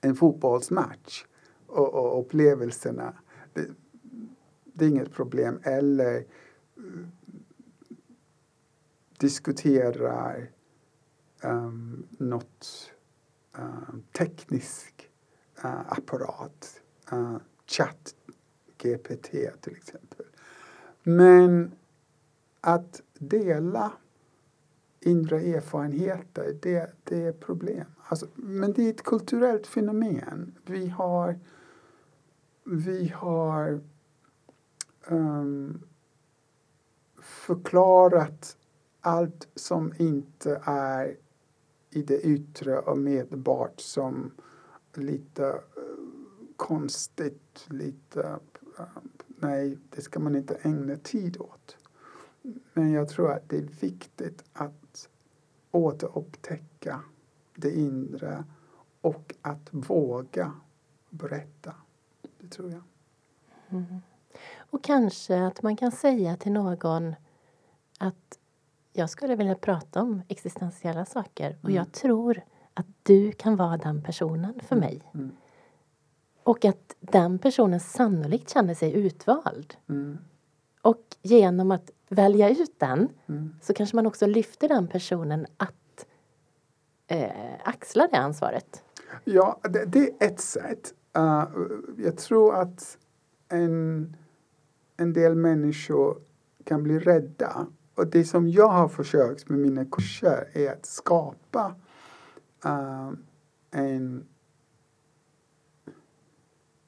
en 0.00 0.16
fotbollsmatch 0.16 1.24
och, 1.66 1.94
och 1.94 2.20
upplevelserna. 2.20 3.14
Det, 3.52 3.66
det, 4.64 4.84
är 4.84 4.88
inget 4.88 5.12
problem. 5.12 5.60
Eller 5.62 6.18
uh, 6.18 6.24
diskuterar 9.18 10.50
um, 11.42 12.06
något 12.10 12.90
uh, 13.58 13.94
teknisk 14.12 15.10
uh, 15.64 15.92
apparat. 15.92 16.80
Eh, 17.12 17.18
uh, 17.18 17.36
chatt 17.66 18.14
GPT 18.78 19.30
till 19.60 19.76
exempel. 19.76 20.26
Men 21.02 21.72
att 22.60 23.02
dela 23.18 23.92
inre 25.00 25.40
erfarenheter, 25.40 26.58
det, 26.62 26.92
det 27.04 27.22
är 27.22 27.32
problem. 27.32 27.86
Alltså, 28.08 28.26
men 28.34 28.72
det 28.72 28.82
är 28.82 28.90
ett 28.90 29.02
kulturellt 29.02 29.66
fenomen. 29.66 30.54
Vi 30.64 30.88
har, 30.88 31.38
vi 32.64 33.08
har 33.08 33.80
um, 35.06 35.82
förklarat 37.22 38.56
allt 39.00 39.48
som 39.54 39.92
inte 39.98 40.62
är 40.64 41.16
i 41.90 42.02
det 42.02 42.20
yttre 42.20 42.78
och 42.78 42.98
medbart 42.98 43.80
som 43.80 44.30
lite 44.94 45.46
eh, 45.46 45.56
konstigt, 46.56 47.66
lite 47.68 48.38
eh, 48.78 48.84
nej, 49.26 49.78
det 49.90 50.02
ska 50.02 50.20
man 50.20 50.36
inte 50.36 50.54
ägna 50.54 50.96
tid 50.96 51.36
åt. 51.40 51.76
Men 52.72 52.92
jag 52.92 53.08
tror 53.08 53.32
att 53.32 53.48
det 53.48 53.56
är 53.56 53.68
viktigt 53.80 54.44
att 54.52 55.08
återupptäcka 55.70 57.00
det 57.54 57.70
inre 57.70 58.44
och 59.00 59.34
att 59.42 59.68
våga 59.70 60.52
berätta. 61.10 61.74
Det 62.38 62.48
tror 62.48 62.70
jag. 62.70 62.82
Mm. 63.68 64.00
Och 64.72 64.84
kanske 64.84 65.46
att 65.46 65.62
man 65.62 65.76
kan 65.76 65.92
säga 65.92 66.36
till 66.36 66.52
någon 66.52 67.14
att 67.98 68.38
jag 68.92 69.10
skulle 69.10 69.36
vilja 69.36 69.54
prata 69.54 70.02
om 70.02 70.22
existentiella 70.28 71.04
saker 71.04 71.58
och 71.62 71.68
mm. 71.68 71.76
jag 71.76 71.92
tror 71.92 72.42
att 72.74 72.86
du 73.02 73.32
kan 73.32 73.56
vara 73.56 73.76
den 73.76 74.02
personen 74.02 74.60
för 74.60 74.76
mm. 74.76 74.88
mig. 74.88 75.02
Mm. 75.14 75.30
Och 76.42 76.64
att 76.64 76.96
den 77.00 77.38
personen 77.38 77.80
sannolikt 77.80 78.50
känner 78.50 78.74
sig 78.74 78.92
utvald. 78.92 79.74
Mm. 79.88 80.18
Och 80.82 81.02
genom 81.22 81.70
att 81.70 81.90
välja 82.08 82.50
ut 82.50 82.78
den 82.78 83.08
mm. 83.26 83.54
så 83.62 83.74
kanske 83.74 83.96
man 83.96 84.06
också 84.06 84.26
lyfter 84.26 84.68
den 84.68 84.88
personen 84.88 85.46
att 85.56 86.06
eh, 87.06 87.30
axla 87.64 88.08
det 88.10 88.18
ansvaret. 88.18 88.84
Ja, 89.24 89.60
det, 89.62 89.84
det 89.84 89.98
är 89.98 90.26
ett 90.26 90.40
sätt. 90.40 90.94
Uh, 91.18 91.44
jag 91.98 92.16
tror 92.16 92.54
att 92.54 92.98
en, 93.48 94.16
en 94.96 95.12
del 95.12 95.34
människor 95.34 96.22
kan 96.64 96.82
bli 96.82 96.98
rädda. 96.98 97.66
Och 97.94 98.06
det 98.06 98.24
som 98.24 98.48
jag 98.48 98.68
har 98.68 98.88
försökt 98.88 99.48
med 99.48 99.58
mina 99.58 99.84
kurser 99.84 100.48
är 100.52 100.72
att 100.72 100.86
skapa 100.86 101.74
uh, 102.66 103.12
en 103.70 104.26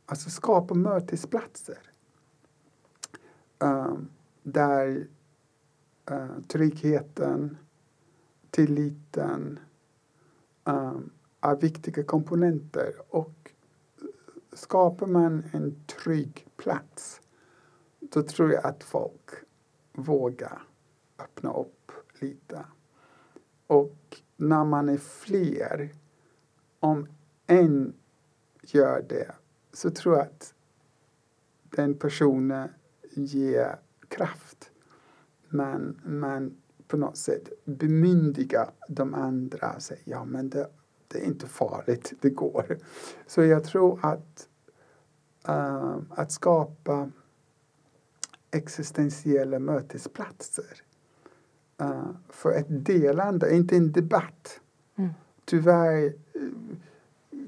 alltså 0.07 0.31
skapa 0.31 0.75
mötesplatser 0.75 1.79
uh, 3.65 3.97
där 4.43 5.07
uh, 6.11 6.41
tryggheten, 6.49 7.57
tilliten 8.51 9.59
uh, 10.69 10.99
är 11.41 11.57
viktiga 11.57 12.05
komponenter. 12.05 12.93
Och 13.09 13.51
skapar 14.53 15.07
man 15.07 15.45
en 15.53 15.85
trygg 15.87 16.47
plats 16.57 17.21
då 18.15 18.23
tror 18.23 18.53
jag 18.53 18.67
att 18.67 18.85
folk 18.85 19.31
vågar 19.93 20.63
öppna 21.19 21.53
upp 21.53 21.93
lite. 22.19 22.65
Och 23.67 24.23
när 24.37 24.65
man 24.65 24.89
är 24.89 24.97
fler, 24.97 25.95
om 26.81 27.09
en 27.47 27.95
gör 28.63 29.05
det 29.09 29.35
så 29.73 29.91
tror 29.91 30.17
jag 30.17 30.27
att 30.27 30.55
den 31.63 31.95
personen 31.95 32.69
ger 33.11 33.79
kraft. 34.09 34.71
Men 35.49 36.01
man 36.05 36.57
på 36.89 36.97
något 36.97 37.17
sätt 37.17 37.49
bemyndigar 37.65 38.71
de 38.89 39.15
andra 39.15 39.73
och 39.73 39.83
säger 39.83 40.03
ja 40.05 40.25
men 40.25 40.51
det, 40.51 40.71
det 41.09 41.19
är 41.19 41.25
inte 41.25 41.47
farligt, 41.47 42.13
det 42.21 42.31
går. 42.31 42.79
Så 43.27 43.43
jag 43.43 43.65
tror 43.65 43.99
att 44.03 44.49
uh, 45.49 45.99
att 46.11 46.33
skapa 46.33 47.11
existentiella 48.55 49.59
mötesplatser 49.59 50.83
uh, 51.83 52.11
för 52.29 52.53
ett 52.53 52.87
delande, 52.87 53.55
inte 53.55 53.77
en 53.77 53.93
debatt. 53.93 54.61
Mm. 54.97 55.11
Tyvärr 55.45 56.05
uh, 56.37 56.77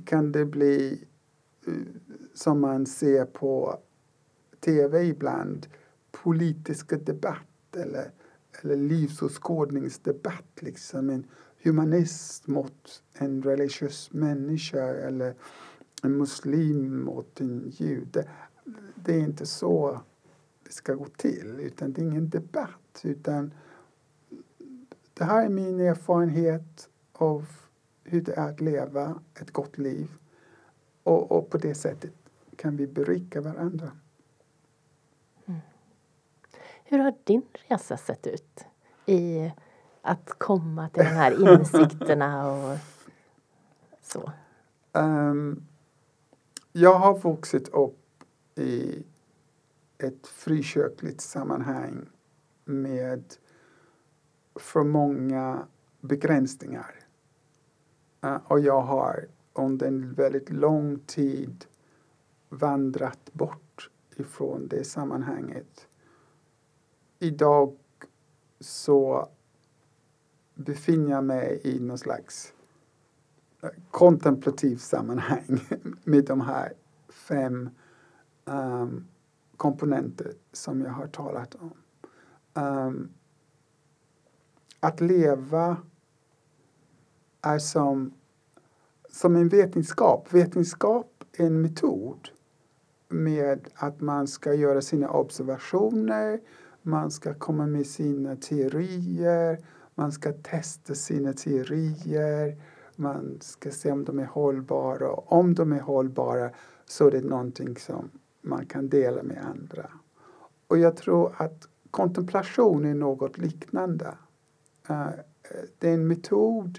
kan 0.04 0.32
det 0.32 0.44
bli 0.44 1.04
som 2.34 2.60
man 2.60 2.86
ser 2.86 3.24
på 3.24 3.78
tv 4.60 5.04
ibland, 5.04 5.66
politiska 6.10 6.96
debatt 6.96 7.76
eller, 7.76 8.10
eller 8.62 8.76
livsåskådningsdebatt. 8.76 10.62
Liksom. 10.62 11.10
En 11.10 11.26
humanist 11.62 12.46
mot 12.46 13.02
en 13.14 13.42
religiös 13.42 14.12
människa 14.12 14.84
eller 14.84 15.34
en 16.02 16.16
muslim 16.18 17.04
mot 17.04 17.40
en 17.40 17.70
jude. 17.70 18.28
Det 18.94 19.14
är 19.14 19.20
inte 19.20 19.46
så 19.46 20.00
det 20.66 20.72
ska 20.72 20.94
gå 20.94 21.06
till, 21.06 21.60
utan 21.60 21.92
det 21.92 22.00
är 22.00 22.04
ingen 22.04 22.28
debatt. 22.28 23.00
Utan 23.02 23.54
det 25.14 25.24
här 25.24 25.44
är 25.44 25.48
min 25.48 25.80
erfarenhet 25.80 26.88
av 27.12 27.46
hur 28.04 28.20
det 28.20 28.32
är 28.32 28.48
att 28.48 28.60
leva 28.60 29.20
ett 29.40 29.50
gott 29.50 29.78
liv. 29.78 30.08
Och, 31.02 31.32
och 31.32 31.50
på 31.50 31.58
det 31.58 31.74
sättet 31.74 32.12
kan 32.56 32.76
vi 32.76 32.86
berika 32.86 33.40
varandra. 33.40 33.90
Mm. 35.46 35.60
Hur 36.84 36.98
har 36.98 37.14
din 37.24 37.42
resa 37.52 37.96
sett 37.96 38.26
ut 38.26 38.64
i 39.06 39.52
att 40.02 40.38
komma 40.38 40.88
till 40.88 41.04
de 41.04 41.10
här 41.10 41.52
insikterna 41.52 42.52
och 42.52 42.78
så? 44.02 44.32
Um, 44.92 45.66
jag 46.72 46.94
har 46.94 47.18
vuxit 47.18 47.68
upp 47.68 48.24
i 48.54 49.02
ett 49.98 50.26
frikyrkligt 50.26 51.20
sammanhang 51.20 52.08
med 52.64 53.34
för 54.54 54.84
många 54.84 55.66
begränsningar. 56.00 56.94
Uh, 58.24 58.38
och 58.44 58.60
jag 58.60 58.80
har 58.80 59.28
under 59.52 59.86
en 59.86 60.14
väldigt 60.14 60.50
lång 60.50 60.98
tid 60.98 61.64
vandrat 62.48 63.32
bort 63.32 63.90
ifrån 64.16 64.68
det 64.68 64.84
sammanhanget. 64.84 65.88
Idag 67.18 67.76
så 68.60 69.28
befinner 70.54 71.10
jag 71.10 71.24
mig 71.24 71.60
i 71.64 71.80
någon 71.80 71.98
slags 71.98 72.52
kontemplativt 73.60 73.90
kontemplativ 73.90 74.76
sammanhang 74.76 75.60
med 76.04 76.24
de 76.24 76.40
här 76.40 76.72
fem 77.08 77.70
um, 78.44 79.06
komponenter 79.56 80.32
som 80.52 80.80
jag 80.80 80.90
har 80.90 81.06
talat 81.06 81.54
om. 81.54 81.72
Um, 82.62 83.12
att 84.80 85.00
leva 85.00 85.76
är 87.42 87.58
som 87.58 88.12
som 89.16 89.36
en 89.36 89.48
vetenskap. 89.48 90.32
Vetenskap 90.32 91.24
är 91.32 91.46
en 91.46 91.60
metod 91.60 92.28
med 93.08 93.68
att 93.74 94.00
man 94.00 94.26
ska 94.26 94.54
göra 94.54 94.80
sina 94.80 95.10
observationer, 95.10 96.40
man 96.82 97.10
ska 97.10 97.34
komma 97.34 97.66
med 97.66 97.86
sina 97.86 98.36
teorier, 98.36 99.64
man 99.94 100.12
ska 100.12 100.32
testa 100.32 100.94
sina 100.94 101.32
teorier, 101.32 102.62
man 102.96 103.38
ska 103.40 103.70
se 103.70 103.92
om 103.92 104.04
de 104.04 104.18
är 104.18 104.24
hållbara. 104.24 105.10
Och 105.10 105.32
om 105.32 105.54
de 105.54 105.72
är 105.72 105.80
hållbara 105.80 106.50
så 106.84 107.06
är 107.06 107.10
det 107.10 107.20
någonting 107.20 107.76
som 107.76 108.10
man 108.46 108.66
kan 108.66 108.88
dela 108.88 109.22
med 109.22 109.46
andra. 109.46 109.90
Och 110.66 110.78
jag 110.78 110.96
tror 110.96 111.34
att 111.36 111.68
kontemplation 111.90 112.84
är 112.84 112.94
något 112.94 113.38
liknande. 113.38 114.14
Eh, 114.88 115.10
det 115.78 115.88
är 115.88 115.94
en 115.94 116.08
metod 116.08 116.78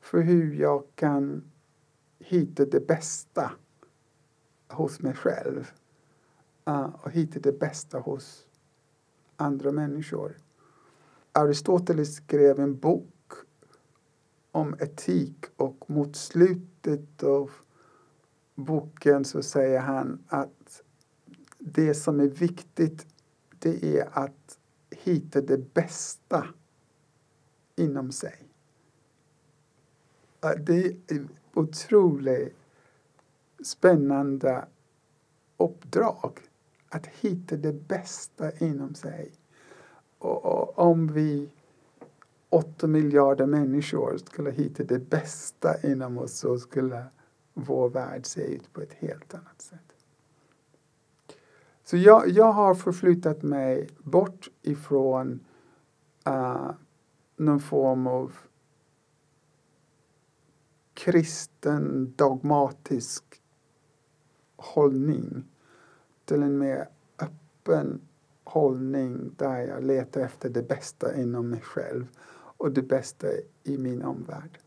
för 0.00 0.20
hur 0.20 0.54
jag 0.54 0.84
kan 0.94 1.50
hitta 2.18 2.64
det 2.64 2.86
bästa 2.86 3.52
hos 4.68 5.00
mig 5.00 5.14
själv 5.14 5.70
eh, 6.64 6.90
och 7.02 7.10
hitta 7.10 7.40
det 7.40 7.58
bästa 7.58 7.98
hos 7.98 8.46
andra 9.36 9.72
människor. 9.72 10.36
Aristoteles 11.32 12.16
skrev 12.16 12.60
en 12.60 12.78
bok 12.78 13.32
om 14.52 14.74
etik 14.80 15.46
och 15.56 15.90
mot 15.90 16.16
slutet 16.16 17.22
av 17.22 17.50
boken 18.54 19.24
så 19.24 19.42
säger 19.42 19.80
han 19.80 20.24
att 20.28 20.82
det 21.74 21.94
som 21.94 22.20
är 22.20 22.28
viktigt 22.28 23.06
det 23.58 23.98
är 23.98 24.08
att 24.12 24.58
hitta 24.90 25.40
det 25.40 25.74
bästa 25.74 26.46
inom 27.76 28.12
sig. 28.12 28.48
Det 30.40 30.86
är 30.86 30.90
ett 30.90 31.30
otroligt 31.54 32.56
spännande 33.64 34.64
uppdrag 35.56 36.38
att 36.88 37.06
hitta 37.06 37.56
det 37.56 37.72
bästa 37.72 38.58
inom 38.58 38.94
sig. 38.94 39.32
Och, 40.18 40.44
och 40.44 40.78
om 40.78 41.12
vi 41.12 41.50
åtta 42.48 42.86
miljarder 42.86 43.46
människor 43.46 44.16
skulle 44.16 44.50
hitta 44.50 44.84
det 44.84 44.98
bästa 44.98 45.82
inom 45.82 46.18
oss 46.18 46.38
så 46.38 46.58
skulle 46.58 47.04
vår 47.54 47.88
värld 47.88 48.26
se 48.26 48.40
ut 48.40 48.72
på 48.72 48.80
ett 48.80 48.92
helt 48.92 49.34
annat 49.34 49.62
sätt. 49.62 49.87
Så 51.88 51.96
jag, 51.96 52.28
jag 52.28 52.52
har 52.52 52.74
förflyttat 52.74 53.42
mig 53.42 53.88
bort 53.98 54.48
ifrån 54.62 55.40
uh, 56.28 56.70
någon 57.36 57.60
form 57.60 58.06
av 58.06 58.32
kristen 60.94 62.12
dogmatisk 62.16 63.24
hållning 64.56 65.44
till 66.24 66.42
en 66.42 66.58
mer 66.58 66.88
öppen 67.18 68.00
hållning 68.44 69.34
där 69.36 69.60
jag 69.60 69.84
letar 69.84 70.20
efter 70.20 70.48
det 70.48 70.62
bästa 70.62 71.16
inom 71.16 71.50
mig 71.50 71.60
själv 71.60 72.06
och 72.30 72.72
det 72.72 72.82
bästa 72.82 73.26
i 73.64 73.78
min 73.78 74.02
omvärld. 74.02 74.58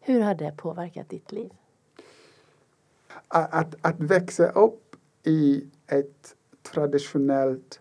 Hur 0.00 0.20
har 0.20 0.34
det 0.34 0.54
påverkat 0.56 1.08
ditt 1.08 1.32
liv? 1.32 1.52
Att, 3.36 3.74
att 3.80 4.00
växa 4.00 4.50
upp 4.50 4.96
i 5.22 5.66
ett 5.86 6.36
traditionellt 6.62 7.80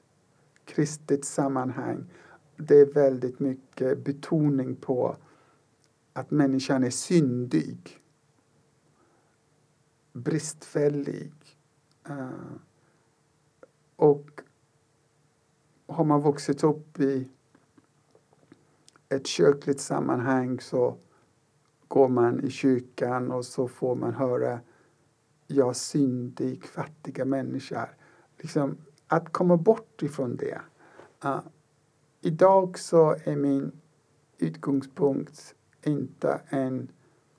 kristet 0.66 1.26
sammanhang 1.26 2.10
det 2.58 2.80
är 2.80 2.86
väldigt 2.86 3.40
mycket 3.40 4.04
betoning 4.04 4.76
på 4.76 5.16
att 6.14 6.32
människan 6.32 6.84
är 6.84 6.90
syndig, 6.90 8.00
bristfällig. 10.14 11.34
Eh, 12.10 12.30
och 13.96 14.42
har 15.88 16.04
man 16.04 16.22
vuxit 16.22 16.64
upp 16.64 17.00
i 17.00 17.30
ett 19.10 19.28
kyrkligt 19.28 19.80
sammanhang 19.80 20.60
så 20.60 20.98
går 21.88 22.10
man 22.10 22.44
i 22.44 22.50
kyrkan 22.50 23.32
och 23.32 23.46
så 23.46 23.68
får 23.68 23.96
man 23.96 24.14
höra 24.14 24.60
jag 25.48 25.76
syndig, 25.76 26.66
fattiga 26.66 27.26
människa. 27.26 27.90
Liksom, 28.38 28.78
att 29.08 29.34
komma 29.34 29.58
bort 29.58 30.02
ifrån 30.02 30.36
det. 30.36 30.62
Uh, 31.26 31.40
idag 32.22 32.80
så 32.80 33.16
är 33.24 33.36
min 33.36 33.72
utgångspunkt 34.38 35.56
inte 35.84 36.42
en 36.50 36.88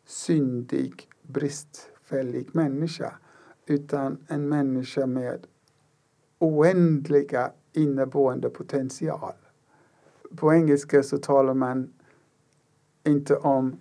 syndig, 0.04 1.08
bristfällig 1.22 2.54
människa 2.54 3.18
utan 3.66 4.18
en 4.28 4.48
människa 4.48 5.06
med 5.06 5.46
oändliga 6.38 7.52
inneboende 7.72 8.50
potential. 8.50 9.34
På 10.36 10.52
engelska 10.54 11.02
så 11.02 11.18
talar 11.18 11.54
man 11.54 11.92
inte 13.04 13.36
om 13.36 13.76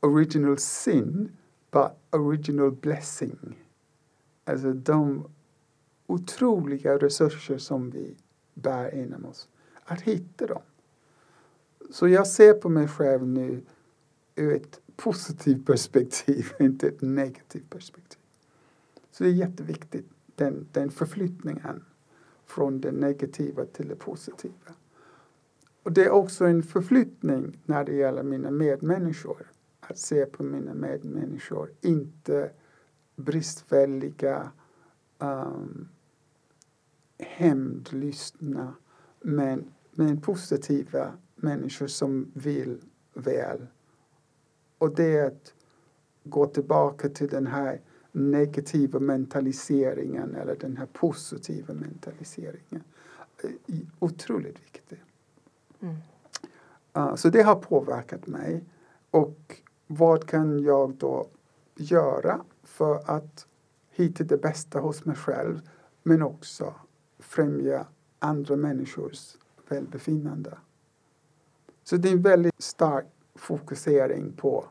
original 0.00 0.58
sin, 0.58 1.36
but 1.70 1.90
original 2.10 2.70
blessing. 2.70 3.64
Alltså 4.44 4.72
de 4.72 5.28
otroliga 6.06 6.98
resurser 6.98 7.58
som 7.58 7.90
vi 7.90 8.16
bär 8.54 8.94
inom 8.94 9.24
oss. 9.24 9.48
Att 9.84 10.00
hitta 10.00 10.46
dem. 10.46 10.62
Så 11.90 12.08
jag 12.08 12.26
ser 12.26 12.52
på 12.52 12.68
mig 12.68 12.88
själv 12.88 13.26
nu 13.26 13.62
ur 14.34 14.54
ett 14.54 14.80
positivt 14.96 15.66
perspektiv, 15.66 16.52
inte 16.60 16.88
ett 16.88 17.00
negativt 17.02 17.70
perspektiv. 17.70 18.18
Så 19.10 19.24
det 19.24 19.30
är 19.30 19.34
jätteviktigt, 19.34 20.06
den, 20.34 20.66
den 20.72 20.90
förflyttningen 20.90 21.84
från 22.46 22.80
det 22.80 22.92
negativa 22.92 23.64
till 23.64 23.88
det 23.88 23.96
positiva. 23.96 24.74
Och 25.82 25.92
det 25.92 26.04
är 26.04 26.10
också 26.10 26.44
en 26.44 26.62
förflyttning 26.62 27.58
när 27.64 27.84
det 27.84 27.92
gäller 27.92 28.22
mina 28.22 28.50
medmänniskor. 28.50 29.46
Att 29.90 29.98
se 29.98 30.26
på 30.26 30.42
mina 30.42 30.74
medmänniskor, 30.74 31.72
inte 31.80 32.50
bristfälliga, 33.16 34.52
um, 35.18 35.88
hämndlystna, 37.18 38.74
men, 39.20 39.70
men 39.90 40.20
positiva 40.20 41.12
människor 41.36 41.86
som 41.86 42.30
vill 42.34 42.80
väl. 43.14 43.66
Och 44.78 44.94
det 44.94 45.16
är 45.16 45.26
att 45.26 45.54
gå 46.24 46.46
tillbaka 46.46 47.08
till 47.08 47.28
den 47.28 47.46
här 47.46 47.80
negativa 48.12 49.00
mentaliseringen 49.00 50.34
eller 50.34 50.56
den 50.56 50.76
här 50.76 50.86
positiva 50.86 51.74
mentaliseringen. 51.74 52.82
Otroligt 53.98 54.62
viktigt. 54.62 55.00
Mm. 55.80 55.96
Uh, 56.96 57.14
så 57.14 57.28
det 57.28 57.42
har 57.42 57.56
påverkat 57.56 58.26
mig. 58.26 58.64
Och 59.10 59.62
vad 59.92 60.26
kan 60.26 60.62
jag 60.62 60.94
då 60.94 61.26
göra 61.74 62.44
för 62.62 63.10
att 63.10 63.46
hitta 63.90 64.24
det 64.24 64.36
bästa 64.36 64.80
hos 64.80 65.04
mig 65.04 65.16
själv 65.16 65.60
men 66.02 66.22
också 66.22 66.74
främja 67.18 67.86
andra 68.18 68.56
människors 68.56 69.36
välbefinnande. 69.68 70.58
Så 71.84 71.96
det 71.96 72.08
är 72.08 72.12
en 72.12 72.22
väldigt 72.22 72.62
stark 72.62 73.06
fokusering 73.34 74.32
på 74.32 74.64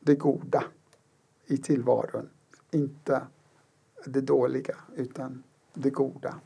det 0.00 0.14
goda 0.14 0.64
i 1.46 1.56
tillvaron. 1.56 2.28
Inte 2.70 3.26
det 4.06 4.20
dåliga, 4.20 4.76
utan 4.96 5.42
det 5.74 5.90
goda. 5.90 6.40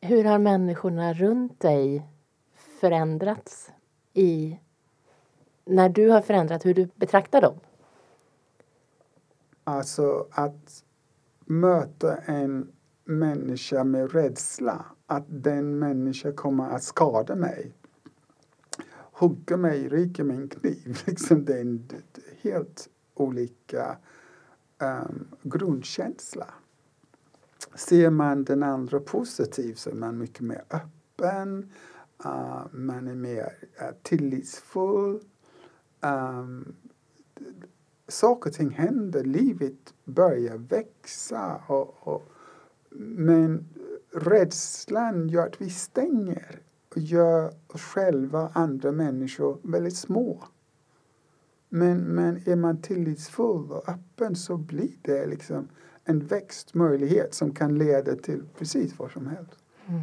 Hur 0.00 0.24
har 0.24 0.38
människorna 0.38 1.12
runt 1.12 1.60
dig 1.60 2.08
förändrats 2.80 3.70
i 4.12 4.58
när 5.64 5.88
du 5.88 6.08
har 6.08 6.20
förändrat 6.20 6.66
hur 6.66 6.74
du 6.74 6.88
betraktar 6.94 7.40
dem? 7.40 7.54
Alltså 9.64 10.26
att 10.30 10.84
möta 11.44 12.16
en 12.16 12.72
människa 13.04 13.84
med 13.84 14.12
rädsla 14.12 14.84
att 15.06 15.24
den 15.28 15.78
människan 15.78 16.34
kommer 16.34 16.70
att 16.70 16.82
skada 16.82 17.34
mig. 17.34 17.72
Hugga 19.12 19.56
mig, 19.56 19.88
ryka 19.88 20.24
min 20.24 20.48
kniv. 20.48 21.02
Liksom 21.06 21.44
det 21.44 21.56
är 21.56 21.60
en 21.60 21.88
helt 22.40 22.88
olika 23.14 23.96
um, 24.82 25.28
grundkänsla. 25.42 26.46
Ser 27.74 28.10
man 28.10 28.44
den 28.44 28.62
andra 28.62 29.00
positivt 29.00 29.78
så 29.78 29.90
är 29.90 29.94
man 29.94 30.18
mycket 30.18 30.40
mer 30.40 30.64
öppen, 30.70 31.72
uh, 32.24 32.66
man 32.72 33.08
är 33.08 33.14
mer 33.14 33.52
uh, 33.82 33.88
tillitsfull. 34.02 35.20
Um, 36.02 36.76
saker 38.08 38.50
och 38.50 38.54
ting 38.54 38.70
händer, 38.70 39.24
livet 39.24 39.94
börjar 40.04 40.56
växa. 40.56 41.62
Och, 41.66 42.08
och, 42.08 42.22
men 42.90 43.68
rädslan 44.12 45.28
gör 45.28 45.46
att 45.46 45.60
vi 45.60 45.70
stänger 45.70 46.60
och 46.90 46.98
gör 46.98 47.54
oss 47.66 47.82
själva 47.82 48.42
och 48.42 48.56
andra 48.56 48.92
människor 48.92 49.58
väldigt 49.62 49.96
små. 49.96 50.44
Men, 51.68 51.98
men 51.98 52.48
är 52.48 52.56
man 52.56 52.82
tillitsfull 52.82 53.72
och 53.72 53.88
öppen 53.88 54.36
så 54.36 54.56
blir 54.56 54.92
det 55.02 55.26
liksom 55.26 55.68
en 56.04 56.26
växtmöjlighet 56.26 57.34
som 57.34 57.54
kan 57.54 57.78
leda 57.78 58.16
till 58.16 58.42
precis 58.58 58.98
vad 58.98 59.10
som 59.10 59.26
helst. 59.26 59.58
Mm. 59.86 60.00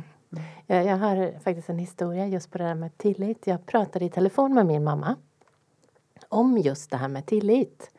Jag, 0.67 0.85
jag 0.85 0.97
har 0.97 1.39
faktiskt 1.39 1.69
en 1.69 1.77
historia 1.77 2.27
just 2.27 2.51
på 2.51 2.57
det 2.57 2.63
där 2.63 2.75
med 2.75 2.97
tillit. 2.97 3.47
Jag 3.47 3.65
pratade 3.65 4.05
i 4.05 4.09
telefon 4.09 4.53
med 4.53 4.65
min 4.65 4.83
mamma 4.83 5.15
om 6.29 6.57
just 6.57 6.91
det 6.91 6.97
här 6.97 7.07
med 7.07 7.25
tillit. 7.25 7.91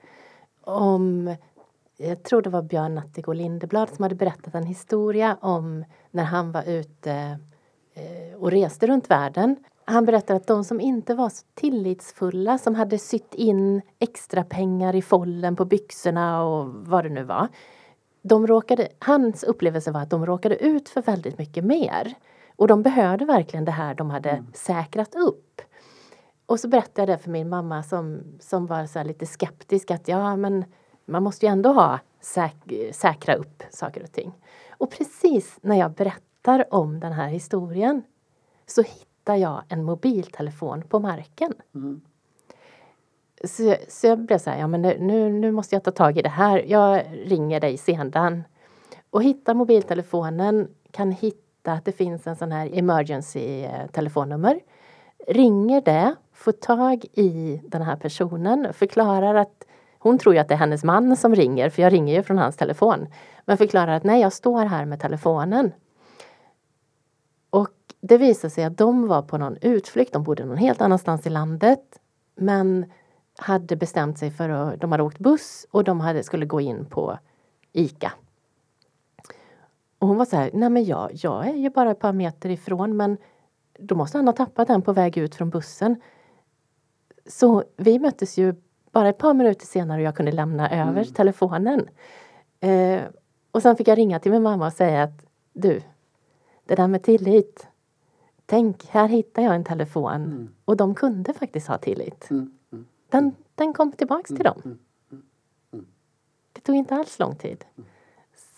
Om, 0.61 1.37
jag 1.97 2.23
tror 2.23 2.43
det 2.43 2.51
var 2.51 2.63
Björn 2.63 2.95
Natthiko 2.95 3.33
Lindeblad 3.33 3.89
som 3.89 4.03
hade 4.03 4.15
berättat 4.15 4.55
en 4.55 4.67
historia 4.67 5.37
om 5.41 5.85
när 6.11 6.25
han 6.25 6.53
var 6.53 6.69
ute 6.69 7.39
eh, 7.95 8.39
och 8.39 8.51
reste 8.51 8.87
runt 8.87 9.11
världen 9.11 9.57
han 9.91 10.05
berättar 10.05 10.35
att 10.35 10.47
de 10.47 10.65
som 10.65 10.81
inte 10.81 11.15
var 11.15 11.29
så 11.29 11.45
tillitsfulla, 11.55 12.59
som 12.59 12.75
hade 12.75 12.99
sytt 12.99 13.35
in 13.35 13.83
extra 13.99 14.45
pengar 14.45 14.95
i 14.95 15.03
follen 15.03 15.57
på 15.57 15.65
byxorna 15.65 16.43
och 16.45 16.67
vad 16.75 17.05
det 17.05 17.09
nu 17.09 17.25
var. 17.25 17.49
de 18.23 18.47
råkade, 18.47 18.89
hans 18.99 19.43
upplevelse 19.43 19.91
var 19.91 20.01
att 20.01 20.11
de 20.11 20.27
råkade 20.27 20.57
ut 20.57 20.89
för 20.89 21.03
väldigt 21.03 21.39
mycket 21.39 21.65
mer. 21.65 22.15
Och 22.57 22.69
de 22.69 22.83
behövde 22.83 23.25
verkligen 23.25 23.65
det 23.65 23.71
här 23.71 23.95
de 23.95 24.11
hade 24.11 24.31
mm. 24.31 24.47
säkrat 24.55 25.15
upp. 25.15 25.50
Och 26.51 26.61
så 26.61 26.69
berättade 26.69 27.13
jag 27.13 27.19
det 27.19 27.23
för 27.23 27.31
min 27.31 27.49
mamma 27.49 27.83
som, 27.83 28.23
som 28.41 28.67
var 28.67 28.87
så 28.87 29.03
lite 29.03 29.27
skeptisk 29.27 29.91
att 29.91 30.09
ja 30.09 30.37
men 30.37 30.65
man 31.05 31.23
måste 31.23 31.47
ju 31.47 31.53
ändå 31.53 31.73
ha 31.73 31.99
säk 32.21 32.55
säkra 32.93 33.35
upp 33.35 33.63
saker 33.71 34.03
och 34.03 34.13
ting. 34.13 34.33
Och 34.71 34.91
precis 34.91 35.59
när 35.61 35.77
jag 35.77 35.91
berättar 35.93 36.75
om 36.75 37.01
den 37.01 37.13
här 37.13 37.29
historien 37.29 38.03
så 38.67 38.83
hittar 38.83 39.37
jag 39.37 39.63
en 39.69 39.85
mobiltelefon 39.85 40.83
på 40.83 40.99
marken. 40.99 41.53
Mm. 41.75 42.01
Så, 43.45 43.77
så 43.89 44.07
jag 44.07 44.19
blev 44.19 44.39
så 44.39 44.51
här, 44.51 44.59
ja 44.59 44.67
men 44.67 44.83
nu, 44.83 45.33
nu 45.33 45.51
måste 45.51 45.75
jag 45.75 45.85
ta 45.85 45.91
tag 45.91 46.19
i 46.19 46.23
det 46.23 46.29
här. 46.29 46.65
Jag 46.67 47.03
ringer 47.25 47.61
dig 47.61 47.77
sedan. 47.77 48.45
Och 49.11 49.23
hittar 49.23 49.55
mobiltelefonen, 49.55 50.69
kan 50.91 51.13
hitta 51.13 51.73
att 51.73 51.85
det 51.85 51.93
finns 51.93 52.27
en 52.27 52.37
sån 52.37 52.53
här 52.53 52.79
emergency 52.79 53.63
eh, 53.63 53.87
telefonnummer. 53.87 54.61
Ringer 55.27 55.81
det, 55.81 56.15
får 56.41 56.53
tag 56.53 57.05
i 57.13 57.61
den 57.65 57.83
här 57.83 57.97
personen, 57.97 58.73
förklarar 58.73 59.35
att 59.35 59.65
hon 59.99 60.19
tror 60.19 60.35
ju 60.35 60.41
att 60.41 60.49
det 60.49 60.55
är 60.55 60.59
hennes 60.59 60.85
man 60.85 61.17
som 61.17 61.35
ringer, 61.35 61.71
för 61.71 61.83
jag 61.83 61.93
ringer 61.93 62.15
ju 62.15 62.23
från 62.23 62.39
hans 62.39 62.57
telefon. 62.57 63.07
Men 63.45 63.57
förklarar 63.57 63.93
att 63.93 64.05
nej, 64.05 64.21
jag 64.21 64.33
står 64.33 64.65
här 64.65 64.85
med 64.85 65.01
telefonen. 65.01 65.73
Och 67.51 67.69
det 68.01 68.19
visar 68.19 68.49
sig 68.49 68.65
att 68.65 68.79
de 68.79 69.07
var 69.07 69.23
på 69.23 69.39
någon 69.39 69.57
utflykt, 69.61 70.13
de 70.13 70.23
bodde 70.23 70.45
någon 70.45 70.57
helt 70.57 70.81
annanstans 70.81 71.27
i 71.27 71.31
landet. 71.31 72.01
Men 72.35 72.93
hade 73.39 73.77
bestämt 73.77 74.19
sig 74.19 74.31
för 74.31 74.49
att, 74.49 74.81
de 74.81 74.93
hade 74.93 75.03
åkt 75.03 75.19
buss 75.19 75.67
och 75.71 75.85
de 75.85 76.01
hade, 76.01 76.23
skulle 76.23 76.47
gå 76.47 76.61
in 76.61 76.85
på 76.85 77.19
ICA. 77.73 78.13
Och 79.99 80.09
hon 80.09 80.17
var 80.17 80.25
så 80.25 80.37
här, 80.37 80.51
nej 80.53 80.71
men 80.71 80.85
jag, 80.85 81.11
jag 81.13 81.49
är 81.49 81.55
ju 81.55 81.71
bara 81.71 81.91
ett 81.91 82.01
par 82.01 82.13
meter 82.13 82.51
ifrån 82.51 82.97
men 82.97 83.17
då 83.79 83.95
måste 83.95 84.19
han 84.19 84.27
ha 84.27 84.33
tappat 84.33 84.69
den 84.69 84.83
på 84.83 84.93
väg 84.93 85.17
ut 85.17 85.35
från 85.35 85.51
bussen. 85.51 86.01
Så 87.27 87.65
vi 87.77 87.99
möttes 87.99 88.39
ju 88.39 88.55
bara 88.93 89.09
ett 89.09 89.19
par 89.19 89.35
minuter 89.35 89.67
senare 89.67 90.01
och 90.01 90.07
jag 90.07 90.17
kunde 90.17 90.33
lämna 90.33 90.71
över 90.71 91.03
mm. 91.03 91.05
telefonen. 91.05 91.89
Eh, 92.61 93.03
och 93.51 93.63
sen 93.63 93.77
fick 93.77 93.89
jag 93.89 93.99
ringa 93.99 94.19
till 94.19 94.33
min 94.33 94.43
mamma 94.43 94.67
och 94.67 94.73
säga 94.73 95.03
att 95.03 95.27
du, 95.53 95.83
det 96.65 96.75
där 96.75 96.89
med 96.89 97.03
tillit. 97.03 97.67
Tänk, 98.47 98.87
här 98.87 99.09
hittar 99.09 99.43
jag 99.43 99.55
en 99.55 99.65
telefon 99.65 100.15
mm. 100.15 100.49
och 100.65 100.77
de 100.77 100.95
kunde 100.95 101.33
faktiskt 101.33 101.69
ha 101.69 101.79
tillit. 101.79 102.31
Mm. 102.31 102.53
mm. 102.73 102.87
Den, 103.09 103.35
den 103.55 103.73
kom 103.73 103.93
tillbaks 103.93 104.29
till 104.29 104.45
dem. 104.45 104.61
Mm. 104.65 104.79
Mm. 105.73 105.87
Det 106.53 106.61
tog 106.61 106.77
inte 106.77 106.95
alls 106.95 107.19
lång 107.19 107.37
tid. 107.37 107.65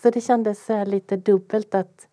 Så 0.03 0.11
det 0.11 0.21
kändes 0.21 0.69
lite 0.87 1.17
dubbelt 1.17 1.75
att 1.75 2.09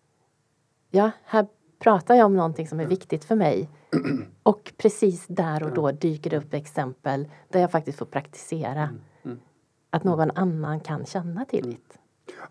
ja, 0.90 1.10
här 1.24 1.46
pratar 1.80 2.14
jag 2.14 2.26
om 2.26 2.36
någonting 2.36 2.68
som 2.68 2.80
är 2.80 2.86
viktigt 2.86 3.24
för 3.24 3.36
mig. 3.36 3.68
Och 4.42 4.72
precis 4.76 5.26
där 5.26 5.62
och 5.62 5.74
då 5.74 5.90
dyker 5.90 6.30
det 6.30 6.36
upp 6.36 6.54
exempel 6.54 7.28
där 7.48 7.60
jag 7.60 7.70
faktiskt 7.70 7.98
får 7.98 8.06
praktisera 8.06 8.82
mm, 8.82 9.00
mm. 9.22 9.38
att 9.90 10.04
någon 10.04 10.30
annan 10.30 10.80
kan 10.80 11.06
känna 11.06 11.44
tillit. 11.44 11.98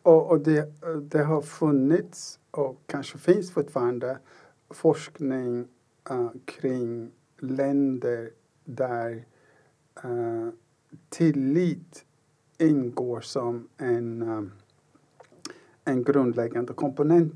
Och, 0.04 0.30
och 0.30 0.40
det, 0.40 0.74
det, 1.02 1.24
har 1.24 1.42
funnits 1.42 2.40
och 2.52 2.82
kanske 2.86 3.18
finns 3.18 3.52
fortfarande 3.52 4.18
forskning 4.70 5.68
uh, 6.12 6.32
kring 6.46 7.12
länder 7.40 8.30
där 8.66 9.26
uh, 10.06 10.50
tillit 11.10 12.06
ingår 12.58 13.22
som 13.22 13.68
en, 13.78 14.22
uh, 14.22 14.44
en 15.86 16.04
grundläggande 16.04 16.74
komponent 16.74 17.34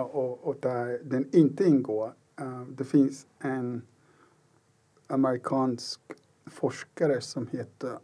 och, 0.00 0.44
och 0.44 0.56
där 0.60 1.00
den 1.04 1.28
inte 1.32 1.64
ingår. 1.64 2.14
Eh, 2.40 2.62
det 2.62 2.84
finns 2.84 3.26
en 3.38 3.82
amerikansk 5.06 6.00
forskare 6.46 7.20
som 7.20 7.46
heter 7.46 7.98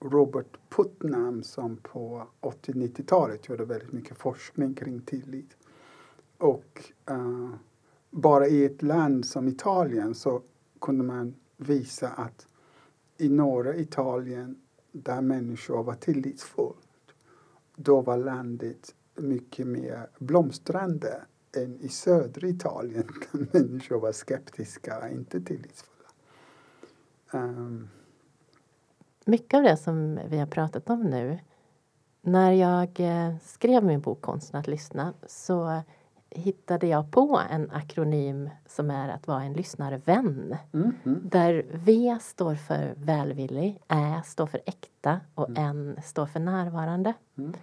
Robert 0.00 0.58
Putnam 0.68 1.42
som 1.42 1.76
på 1.76 2.26
80-90-talet 2.40 3.48
gjorde 3.48 3.64
väldigt 3.64 3.92
mycket 3.92 4.18
forskning 4.18 4.74
kring 4.74 5.00
tillit. 5.00 5.56
Och 6.38 6.92
uh, 7.10 7.54
bara 8.10 8.46
i 8.46 8.64
ett 8.64 8.82
land 8.82 9.26
som 9.26 9.48
Italien 9.48 10.14
så 10.14 10.42
kunde 10.80 11.04
man 11.04 11.34
visa 11.56 12.08
att 12.08 12.46
i 13.16 13.28
norra 13.28 13.76
Italien 13.76 14.56
där 14.92 15.20
människor 15.20 15.82
var 15.82 15.94
tillitsfulla 15.94 16.74
då 17.76 18.00
var 18.00 18.16
landet 18.16 18.94
mycket 19.18 19.66
mer 19.66 20.10
blomstrande 20.18 21.20
än 21.56 21.80
i 21.80 21.88
södra 21.88 22.48
Italien 22.48 23.08
där 23.32 23.46
människor 23.52 24.00
var 24.00 24.12
skeptiska 24.12 24.98
och 24.98 25.08
inte 25.08 25.40
tillitsfulla. 25.40 26.08
Um. 27.30 27.88
Mycket 29.24 29.58
av 29.58 29.62
det 29.62 29.76
som 29.76 30.20
vi 30.28 30.38
har 30.38 30.46
pratat 30.46 30.90
om 30.90 31.00
nu 31.00 31.38
när 32.22 32.52
jag 32.52 33.00
eh, 33.00 33.36
skrev 33.42 33.84
min 33.84 34.00
bok 34.00 34.20
Konsten 34.20 34.60
att 34.60 34.66
lyssna 34.66 35.14
så 35.26 35.82
hittade 36.30 36.86
jag 36.86 37.10
på 37.10 37.40
en 37.50 37.70
akronym 37.70 38.50
som 38.66 38.90
är 38.90 39.08
att 39.08 39.26
vara 39.26 39.42
en 39.42 39.52
lyssnarvän. 39.52 40.56
Mm, 40.72 40.92
mm. 41.04 41.20
Där 41.24 41.66
V 41.72 42.18
står 42.20 42.54
för 42.54 42.94
välvillig, 42.96 43.82
Ä 43.88 44.22
står 44.24 44.46
för 44.46 44.60
äkta 44.66 45.20
och 45.34 45.48
mm. 45.48 45.64
N 45.64 46.00
står 46.04 46.26
för 46.26 46.40
närvarande. 46.40 47.14
Mm. 47.38 47.54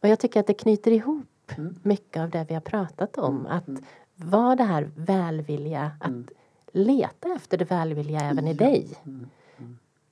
Och 0.00 0.08
jag 0.08 0.18
tycker 0.18 0.40
att 0.40 0.46
det 0.46 0.54
knyter 0.54 0.90
ihop 0.90 1.52
mm. 1.58 1.74
mycket 1.82 2.22
av 2.22 2.30
det 2.30 2.46
vi 2.48 2.54
har 2.54 2.60
pratat 2.60 3.18
om. 3.18 3.40
Mm. 3.40 3.52
Att 3.52 3.68
mm. 3.68 3.82
vara 4.14 4.56
det 4.56 4.64
här 4.64 4.90
välvilliga, 4.96 5.92
att 6.00 6.08
mm. 6.08 6.26
leta 6.72 7.28
efter 7.28 7.58
det 7.58 7.64
välvilliga 7.64 8.20
även 8.20 8.48
i 8.48 8.54
dig. 8.54 8.88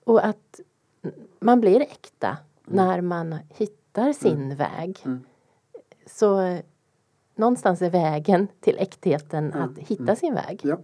Och 0.05 0.27
att 0.27 0.61
man 1.41 1.61
blir 1.61 1.81
äkta 1.81 2.39
när 2.65 3.01
man 3.01 3.37
hittar 3.49 4.13
sin 4.13 4.57
väg. 4.57 4.99
Så 6.07 6.59
någonstans 7.35 7.83
är 7.83 7.91
vägen 7.91 8.49
till 8.61 8.79
äktheten 8.79 9.53
att 9.53 9.79
hitta 9.79 10.17
sin 10.17 10.35
väg. 10.35 10.61
Ja. 10.65 10.79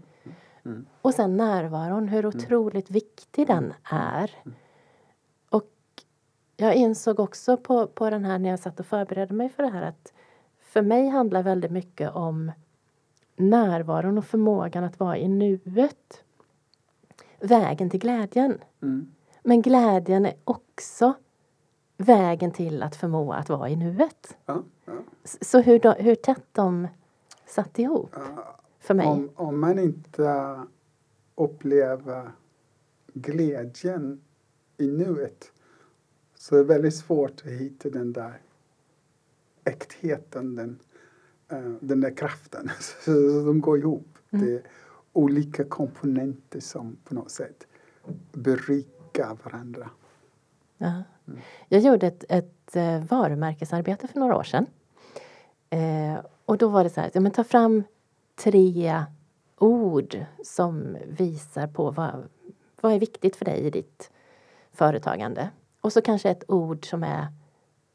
Mm. 0.65 0.87
Och 1.03 1.15
sen 1.15 1.37
närvaron, 1.37 2.09
hur 2.09 2.27
otroligt 2.27 2.91
viktig 2.91 3.47
den 3.47 3.73
är 3.91 4.31
jag 6.57 6.75
insåg 6.75 7.21
också 7.21 7.57
på, 7.57 7.87
på 7.87 8.11
den 8.11 8.25
här 8.25 8.39
när 8.39 8.51
jag 8.51 8.59
satt 8.59 8.81
och 8.81 8.87
förberedde 8.87 9.35
mig 9.35 9.49
för 9.49 9.63
det 9.63 9.69
här 9.69 9.83
att 9.83 10.13
för 10.61 10.83
mig 10.83 11.09
handlar 11.09 11.43
väldigt 11.43 11.71
mycket 11.71 12.11
om 12.11 12.53
närvaron 13.37 14.19
och 14.19 14.25
förmågan 14.25 14.85
att 14.85 15.01
vara 15.01 15.19
i 15.19 15.29
nuet. 15.29 16.25
Vägen 17.41 17.91
till 17.91 18.01
glädjen. 18.01 18.59
Mm. 18.83 19.15
Men 19.43 19.63
glädjen 19.63 20.27
är 20.27 20.35
också 20.45 21.15
vägen 21.97 22.51
till 22.51 22.83
att 22.83 22.97
förmå 22.97 23.33
att 23.33 23.49
vara 23.49 23.69
i 23.69 23.77
nuet. 23.77 24.37
Ja, 24.47 24.63
ja. 24.85 24.93
Så 25.41 25.61
hur, 25.61 25.79
då, 25.79 25.93
hur 25.93 26.15
tätt 26.15 26.47
de 26.53 26.89
satt 27.47 27.79
ihop 27.79 28.11
ja, 28.15 28.57
för 28.79 28.95
mig. 28.95 29.07
Om, 29.07 29.31
om 29.35 29.61
man 29.61 29.79
inte 29.79 30.61
upplever 31.35 32.33
glädjen 33.15 34.21
i 34.77 34.87
nuet 34.87 35.53
så 36.45 36.55
det 36.55 36.61
är 36.61 36.65
väldigt 36.65 36.97
svårt 36.97 37.43
att 37.45 37.53
hitta 37.53 37.91
den 37.91 38.13
där 38.13 38.41
äktheten, 39.65 40.55
den, 40.55 40.79
uh, 41.53 41.77
den 41.81 42.01
där 42.01 42.17
kraften. 42.17 42.71
så 43.05 43.11
de 43.47 43.61
går 43.61 43.79
ihop. 43.79 44.19
Mm. 44.31 44.47
Det 44.47 44.53
är 44.53 44.63
olika 45.13 45.65
komponenter 45.65 46.61
som 46.61 46.97
på 47.05 47.15
något 47.15 47.31
sätt 47.31 47.67
berikar 48.33 49.37
varandra. 49.45 49.91
Mm. 51.27 51.41
Jag 51.69 51.81
gjorde 51.81 52.07
ett, 52.07 52.25
ett 52.29 52.77
uh, 52.77 53.05
varumärkesarbete 53.05 54.09
för 54.09 54.21
några 54.21 54.37
år 54.37 54.43
sedan. 54.43 54.67
Uh, 55.75 56.25
och 56.45 56.59
då 56.59 56.69
var 56.69 56.85
det 56.85 56.91
så 56.91 57.01
här, 57.01 57.11
ja, 57.15 57.21
men 57.21 57.33
ta 57.33 57.45
fram 57.45 57.83
tre 58.35 59.05
ord 59.59 60.25
som 60.45 60.97
visar 61.07 61.67
på 61.67 61.91
vad, 61.91 62.29
vad 62.81 62.93
är 62.93 62.99
viktigt 62.99 63.37
för 63.37 63.45
dig 63.45 63.61
i 63.61 63.71
ditt 63.71 64.11
företagande. 64.73 65.51
Och 65.85 65.93
så 65.93 66.03
kanske 66.03 66.31
ett 66.31 66.51
ord 66.51 66.91
som 66.91 67.03
är 67.03 67.27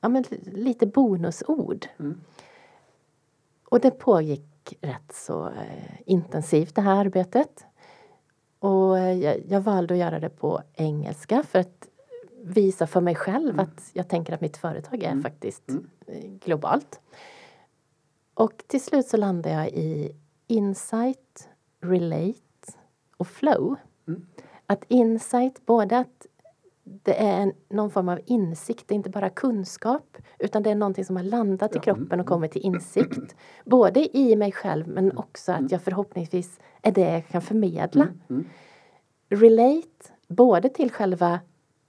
ja, 0.02 0.10
men 0.10 0.24
lite 0.42 0.86
bonusord. 0.86 1.88
Mm. 2.00 2.22
Och 3.66 3.80
det 3.80 3.92
pågick 3.92 4.78
rätt 4.82 5.14
så 5.14 5.48
eh, 5.48 6.02
intensivt 6.06 6.76
det 6.76 6.82
här 6.82 6.96
arbetet. 6.96 7.66
Och 8.60 9.00
eh, 9.00 9.20
jag, 9.20 9.42
jag, 9.48 9.62
valde 9.62 9.94
att 9.94 10.00
göra 10.00 10.20
det 10.20 10.30
på 10.30 10.62
engelska 10.74 11.44
för 11.44 11.60
att 11.60 11.88
visa 12.44 12.88
för 12.88 13.02
mig 13.02 13.16
själv 13.16 13.50
mm. 13.50 13.60
att 13.60 13.90
jag 13.94 14.08
tänker 14.08 14.34
att 14.34 14.42
mitt 14.42 14.58
företag 14.58 15.04
är 15.04 15.12
mm. 15.12 15.24
faktiskt 15.24 15.70
mm. 15.70 15.90
Eh, 16.08 16.30
globalt. 16.46 17.00
Och 18.34 18.64
till 18.68 18.84
slut 18.84 19.08
så 19.08 19.18
landade 19.18 19.56
jag 19.56 19.68
i 19.68 20.12
insight, 20.48 21.50
relate 21.82 22.74
och 23.18 23.28
flow. 23.28 23.76
Mm. 24.08 24.26
Att 24.66 24.84
insight, 24.88 25.66
både 25.66 25.98
att 25.98 26.26
det 27.04 27.22
är 27.22 27.42
en, 27.42 27.54
någon 27.70 27.92
form 27.92 28.10
av 28.10 28.20
insikt, 28.26 28.88
det 28.88 28.94
är 28.94 28.96
inte 28.96 29.10
bara 29.10 29.30
kunskap 29.30 30.18
utan 30.40 30.64
det 30.64 30.72
är 30.72 30.76
någonting 30.76 31.06
som 31.06 31.16
har 31.16 31.24
landat 31.24 31.76
i 31.76 31.80
kroppen 31.80 32.20
och 32.20 32.26
kommit 32.26 32.52
till 32.52 32.62
insikt. 32.62 33.36
Både 33.66 34.18
i 34.18 34.36
mig 34.36 34.52
själv 34.52 34.88
men 34.88 35.18
också 35.18 35.52
att 35.52 35.72
jag 35.72 35.82
förhoppningsvis 35.82 36.60
är 36.82 36.92
det 36.92 37.14
jag 37.14 37.28
kan 37.28 37.42
förmedla. 37.42 38.08
Mm. 38.30 38.46
Relate 39.30 40.14
både 40.28 40.70
till 40.70 40.92
själva 40.92 41.40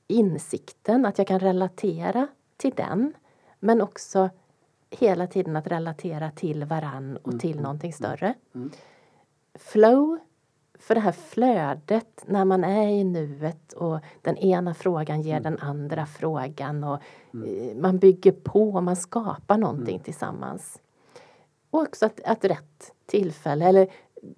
insikten, 0.06 1.06
att 1.06 1.18
jag 1.18 1.26
kan 1.26 1.40
relatera 1.40 2.26
till 2.56 2.72
den 2.76 3.12
men 3.60 3.80
också 3.80 4.30
hela 4.90 5.26
tiden 5.26 5.56
att 5.56 5.66
relatera 5.66 6.30
till 6.30 6.64
varann 6.64 7.16
och 7.16 7.40
till 7.40 7.60
någonting 7.60 7.92
större. 7.92 8.34
Mm. 8.54 8.70
Flow, 9.54 10.18
för 10.80 10.94
det 10.94 11.00
här 11.00 11.12
flödet 11.12 12.24
när 12.26 12.44
man 12.44 12.64
är 12.64 12.88
i 12.88 13.04
nuet 13.04 13.72
och 13.72 13.98
den 14.22 14.36
ena 14.36 14.74
frågan 14.74 15.22
ger 15.22 15.40
den 15.40 15.58
andra 15.58 16.06
frågan 16.06 16.84
och 16.84 16.98
eh, 17.46 17.76
man 17.76 17.98
bygger 17.98 18.32
på, 18.32 18.80
man 18.80 18.96
skapar 18.96 19.58
någonting 19.58 20.00
tillsammans. 20.00 20.80
Och 21.70 21.80
också 21.80 22.06
att, 22.06 22.20
att 22.24 22.44
rätt 22.44 22.92
tillfälle, 23.06 23.64
eller 23.64 23.88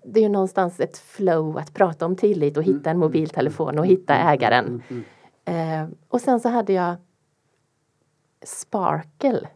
det 0.05 0.20
är 0.20 0.22
ju 0.24 0.28
någonstans 0.28 0.80
ett 0.80 0.99
flow 0.99 1.59
att 1.59 1.74
prata 1.74 2.07
om 2.07 2.16
tillit 2.16 2.57
och 2.57 2.62
hitta 2.62 2.90
en 2.90 2.99
mobiltelefon 2.99 3.78
och 3.78 3.86
hitta 3.86 4.14
ägaren. 4.14 4.82
Mm. 4.88 5.05
Eh, 5.45 5.88
och 6.09 6.20
sen 6.20 6.40
så 6.40 6.49
hade 6.49 6.72
jag 6.72 6.97
sparkle 8.43 9.49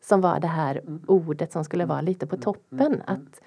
som 0.00 0.20
var 0.20 0.40
det 0.40 0.46
här 0.46 0.82
ordet 1.06 1.52
som 1.52 1.64
skulle 1.64 1.84
vara 1.84 2.00
lite 2.00 2.26
på 2.26 2.36
toppen. 2.36 3.02
Att 3.06 3.40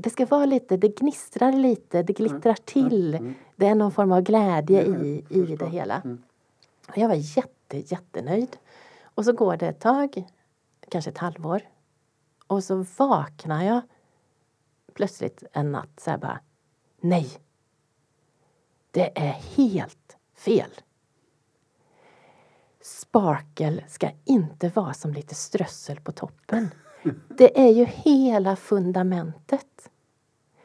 det 0.00 0.10
ska 0.10 0.26
vara 0.26 0.46
lite, 0.46 0.76
det 0.76 0.88
gnistrar 0.88 1.52
lite, 1.52 2.02
det 2.02 2.12
glittrar 2.12 2.54
till. 2.54 3.34
Det 3.56 3.66
är 3.66 3.74
någon 3.74 3.92
form 3.92 4.12
av 4.12 4.20
glädje 4.20 4.82
i, 4.82 5.24
i 5.28 5.56
det 5.56 5.68
hela. 5.68 6.02
Och 6.88 6.98
jag 6.98 7.08
var 7.08 7.36
jätte, 7.36 7.78
jättenöjd. 7.94 8.56
Och 9.02 9.24
så 9.24 9.32
går 9.32 9.56
det 9.56 9.68
ett 9.68 9.80
tag, 9.80 10.24
kanske 10.88 11.10
ett 11.10 11.18
halvår. 11.18 11.62
Och 12.46 12.64
så 12.64 12.86
vaknar 12.96 13.64
jag 13.64 13.80
plötsligt 14.94 15.42
en 15.52 15.72
natt 15.72 16.00
så 16.00 16.10
här 16.10 16.18
bara, 16.18 16.40
nej. 17.00 17.28
Det 18.90 19.18
är 19.18 19.32
helt 19.56 20.16
fel. 20.34 20.70
Sparkle 22.80 23.84
ska 23.88 24.10
inte 24.24 24.68
vara 24.68 24.94
som 24.94 25.12
lite 25.12 25.34
strössel 25.34 26.00
på 26.00 26.12
toppen. 26.12 26.70
Det 27.28 27.60
är 27.60 27.72
ju 27.72 27.84
hela 27.84 28.56
fundamentet. 28.56 29.90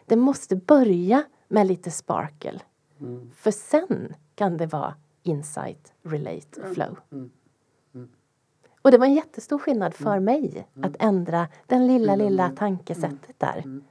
Det 0.05 0.15
måste 0.15 0.55
börja 0.55 1.23
med 1.47 1.67
lite 1.67 1.91
sparkle. 1.91 2.59
För 3.35 3.51
sen 3.51 4.13
kan 4.35 4.57
det 4.57 4.65
vara 4.65 4.95
insight, 5.23 5.93
relate 6.03 6.61
och 6.61 6.73
flow. 6.73 6.97
Och 8.81 8.91
det 8.91 8.97
var 8.97 9.05
en 9.05 9.13
jättestor 9.13 9.57
skillnad 9.57 9.93
för 9.93 10.19
mig 10.19 10.67
att 10.81 10.95
ändra 10.99 11.47
den 11.67 11.87
lilla, 11.87 12.15
lilla 12.15 12.49
tankesättet 12.49 13.39
där. 13.39 13.81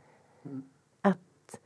Att 1.01 1.59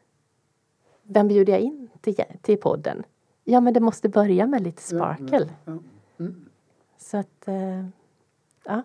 vem 1.03 1.29
bjuder 1.29 1.53
jag 1.53 1.63
in 1.63 1.89
till, 2.01 2.17
till 2.43 2.59
podden? 2.59 3.03
Ja, 3.45 3.61
men 3.61 3.75
det 3.75 3.81
måste 3.81 4.09
börja 4.09 4.47
med 4.47 4.63
lite 4.63 4.83
sparkle. 4.83 5.49
Så 6.99 7.17
att, 7.17 7.49
eh, 7.49 7.87
ja, 8.65 8.83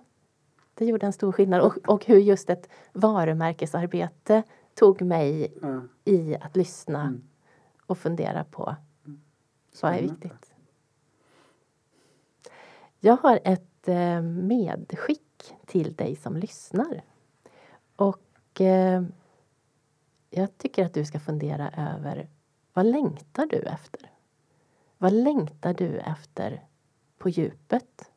det 0.82 0.86
gjorde 0.86 1.06
en 1.06 1.14
stor 1.14 1.32
skillnad. 1.32 1.62
Och, 1.62 1.78
och 1.88 2.06
hur 2.06 2.18
just 2.18 2.50
ett 2.50 2.70
varumärkesarbete 2.94 4.44
tog 4.74 5.02
mig 5.02 5.54
Ja. 5.62 5.82
i 6.06 6.36
att 6.36 6.56
lyssna 6.56 7.20
och 7.86 7.98
fundera 7.98 8.44
på 8.44 8.76
vad 9.82 9.94
är 9.94 10.02
viktigt. 10.02 10.54
Jag 13.00 13.18
har 13.18 13.40
ett 13.44 13.88
eh, 13.88 14.22
medskick 14.22 15.54
till 15.66 15.96
dig 15.96 16.16
som 16.16 16.38
lyssnar. 16.38 17.04
Och 17.96 18.62
eh, 18.62 19.04
jag 20.30 20.58
tycker 20.58 20.86
att 20.86 20.94
du 20.94 21.06
ska 21.06 21.20
fundera 21.20 21.72
över 21.72 22.30
vad 22.74 22.86
längtar 22.86 23.46
du 23.46 23.58
efter? 23.58 24.12
Vad 24.98 25.14
längtar 25.14 25.74
du 25.74 25.98
efter 26.00 26.66
på 27.18 27.30
djupet? 27.30 28.11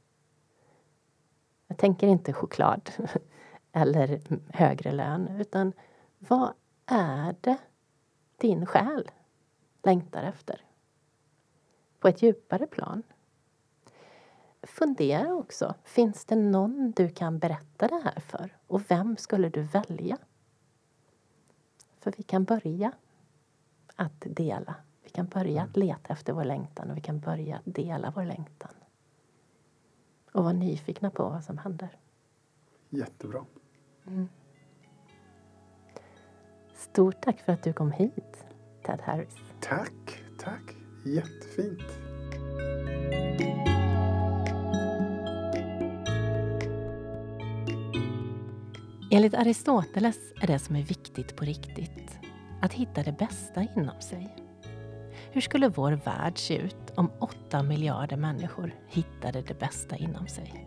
Jag 1.75 1.79
tänker 1.79 2.07
inte 2.07 2.33
choklad 2.33 2.91
eller 3.73 4.21
högre 4.49 4.93
lön 4.93 5.29
utan 5.29 5.73
vad 6.19 6.53
är 6.87 7.37
det 7.41 7.57
din 8.37 8.67
själ 8.67 9.11
längtar 9.83 10.23
efter? 10.23 10.61
På 12.01 12.09
ett 12.09 12.23
djupare 12.23 12.67
plan. 12.67 13.03
Fundera 14.63 15.35
också, 15.35 15.75
finns 15.85 16.25
det 16.25 16.37
någon 16.37 16.93
du 16.97 17.09
kan 17.09 17.39
berätta 17.39 17.89
det 17.89 18.01
här 18.05 18.21
för? 18.21 18.57
Och 18.67 18.91
vem 18.91 19.17
skulle 19.17 19.49
du 19.49 19.63
välja? 19.63 20.19
För 22.01 22.15
vi 22.17 22.23
kan 22.23 22.45
börja 22.45 22.93
att 23.97 24.21
dela. 24.27 24.75
Vi 25.03 25.11
kan 25.11 25.27
börja 25.27 25.63
att 25.63 25.77
leta 25.77 26.13
efter 26.13 26.33
vår 26.33 26.45
längtan 26.45 26.91
och 26.91 26.97
vi 26.97 27.01
kan 27.01 27.21
börja 27.21 27.57
att 27.57 27.75
dela 27.75 28.13
vår 28.17 28.25
längtan. 28.25 28.75
Och 30.35 30.45
vara 30.45 30.53
nyfikna 30.53 31.11
på 31.11 31.23
vad 31.23 31.45
som 31.45 31.59
händer. 31.59 31.89
Jättebra. 32.91 33.45
Stort 36.75 37.21
tack 37.21 37.41
för 37.41 37.53
att 37.53 37.63
du 37.63 37.73
kom 37.73 37.93
hit, 37.93 38.45
Ted 38.87 39.01
Harris. 39.01 39.37
Tack, 39.61 40.23
tack. 40.39 40.75
Jättefint. 41.05 41.83
Enligt 49.11 49.35
Aristoteles 49.35 50.19
är 50.41 50.47
det 50.47 50.59
som 50.59 50.77
är 50.77 50.83
viktigt 50.83 51.37
på 51.37 51.45
riktigt 51.45 52.19
att 52.63 52.73
hitta 52.73 53.03
det 53.03 53.19
bästa 53.19 53.67
inom 53.77 54.01
sig. 54.01 54.44
Hur 55.35 55.41
skulle 55.41 55.69
vår 55.69 55.93
värld 55.93 56.39
se 56.39 56.57
ut 56.57 56.93
om 56.97 57.11
8 57.19 57.63
miljarder 57.63 58.17
människor 58.17 58.75
hittade 58.89 59.43
det 59.43 59.59
bästa 59.59 59.97
inom 59.97 60.27
sig? 60.27 60.67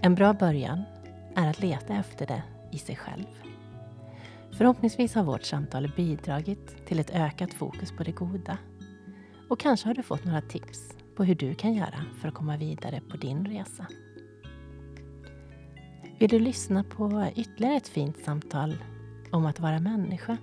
En 0.00 0.14
bra 0.14 0.32
början 0.32 0.82
är 1.36 1.50
att 1.50 1.60
leta 1.60 1.94
efter 1.94 2.26
det 2.26 2.42
i 2.72 2.78
sig 2.78 2.96
själv. 2.96 3.26
Förhoppningsvis 4.58 5.14
har 5.14 5.24
vårt 5.24 5.42
samtal 5.42 5.92
bidragit 5.96 6.86
till 6.86 6.98
ett 6.98 7.10
ökat 7.10 7.54
fokus 7.54 7.92
på 7.92 8.02
det 8.02 8.12
goda. 8.12 8.58
Och 9.48 9.60
kanske 9.60 9.88
har 9.88 9.94
du 9.94 10.02
fått 10.02 10.24
några 10.24 10.42
tips 10.42 10.96
på 11.16 11.24
hur 11.24 11.34
du 11.34 11.54
kan 11.54 11.74
göra 11.74 12.04
för 12.20 12.28
att 12.28 12.34
komma 12.34 12.56
vidare 12.56 13.00
på 13.10 13.16
din 13.16 13.46
resa. 13.46 13.86
Vill 16.18 16.30
du 16.30 16.38
lyssna 16.38 16.84
på 16.84 17.30
ytterligare 17.36 17.76
ett 17.76 17.88
fint 17.88 18.18
samtal 18.24 18.76
om 19.32 19.46
att 19.46 19.60
vara 19.60 19.80
människa 19.80 20.36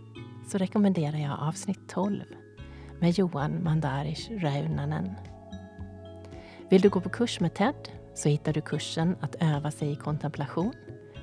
så 0.48 0.58
rekommenderar 0.58 1.18
jag 1.18 1.40
avsnitt 1.40 1.90
12 1.90 2.24
med 3.00 3.12
Johan 3.12 3.64
Mandarish 3.64 4.32
Räunanen. 4.32 5.16
Vill 6.70 6.82
du 6.82 6.90
gå 6.90 7.02
på 7.02 7.10
kurs 7.10 7.40
med 7.40 7.54
TED 7.54 7.90
så 8.14 8.30
hittar 8.30 8.54
du 8.54 8.62
kursen 8.62 9.16
att 9.22 9.36
öva 9.40 9.72
sig 9.72 9.92
i 9.92 9.96
kontemplation 9.96 10.74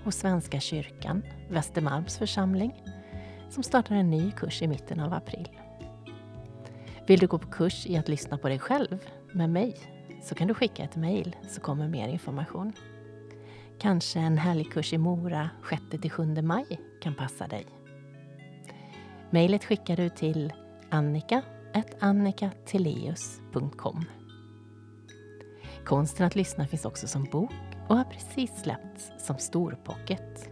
hos 0.05 0.17
Svenska 0.17 0.61
kyrkan, 0.61 1.23
Västermalms 1.51 2.19
församling, 2.19 2.83
som 3.51 3.63
startar 3.63 3.95
en 3.95 4.11
ny 4.11 4.31
kurs 4.31 4.63
i 4.63 4.67
mitten 4.67 5.01
av 5.01 5.13
april. 5.13 5.49
Vill 7.07 7.21
du 7.21 7.27
gå 7.27 7.39
på 7.39 7.51
kurs 7.51 7.87
i 7.87 7.97
att 7.97 8.09
lyssna 8.09 8.39
på 8.39 8.49
dig 8.49 8.59
själv 8.59 8.99
med 9.33 9.51
mig 9.51 9.77
så 10.23 10.35
kan 10.35 10.49
du 10.49 10.55
skicka 10.55 10.83
ett 10.85 10.97
mejl 10.97 11.37
så 11.49 11.61
kommer 11.61 11.89
mer 11.89 12.09
information. 12.09 12.73
Kanske 13.79 14.21
en 14.21 14.39
helgkurs 14.39 14.93
i 14.93 14.99
Mora 14.99 15.51
6-7 15.65 16.43
maj 16.43 16.81
kan 17.03 17.15
passa 17.15 17.47
dig. 17.47 17.67
Mejlet 19.31 19.65
skickar 19.65 19.97
du 19.97 20.09
till 20.09 20.53
Annika 20.91 21.43
annika.annikatileus.com 22.01 24.05
Konsten 25.85 26.27
att 26.27 26.37
lyssna 26.37 26.67
finns 26.67 26.85
också 26.85 27.07
som 27.07 27.25
bok 27.25 27.53
och 27.89 27.97
har 27.97 28.05
precis 28.05 28.63
släppts 28.63 29.13
som 29.19 29.39
storpocket. 29.39 30.51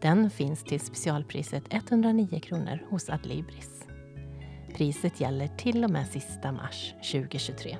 Den 0.00 0.30
finns 0.30 0.64
till 0.64 0.80
specialpriset 0.80 1.64
109 1.70 2.40
kronor 2.40 2.86
hos 2.90 3.10
Adlibris. 3.10 3.86
Priset 4.74 5.20
gäller 5.20 5.48
till 5.48 5.84
och 5.84 5.90
med 5.90 6.06
sista 6.06 6.52
mars 6.52 6.94
2023. 7.12 7.76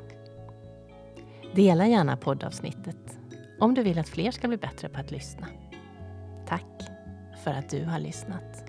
Dela 1.54 1.86
gärna 1.86 2.16
poddavsnittet 2.16 3.18
om 3.60 3.74
du 3.74 3.82
vill 3.82 3.98
att 3.98 4.08
fler 4.08 4.30
ska 4.30 4.48
bli 4.48 4.56
bättre 4.56 4.88
på 4.88 5.00
att 5.00 5.10
lyssna. 5.10 5.46
Tack 6.46 6.82
för 7.44 7.50
att 7.50 7.68
du 7.68 7.84
har 7.84 7.98
lyssnat. 7.98 8.64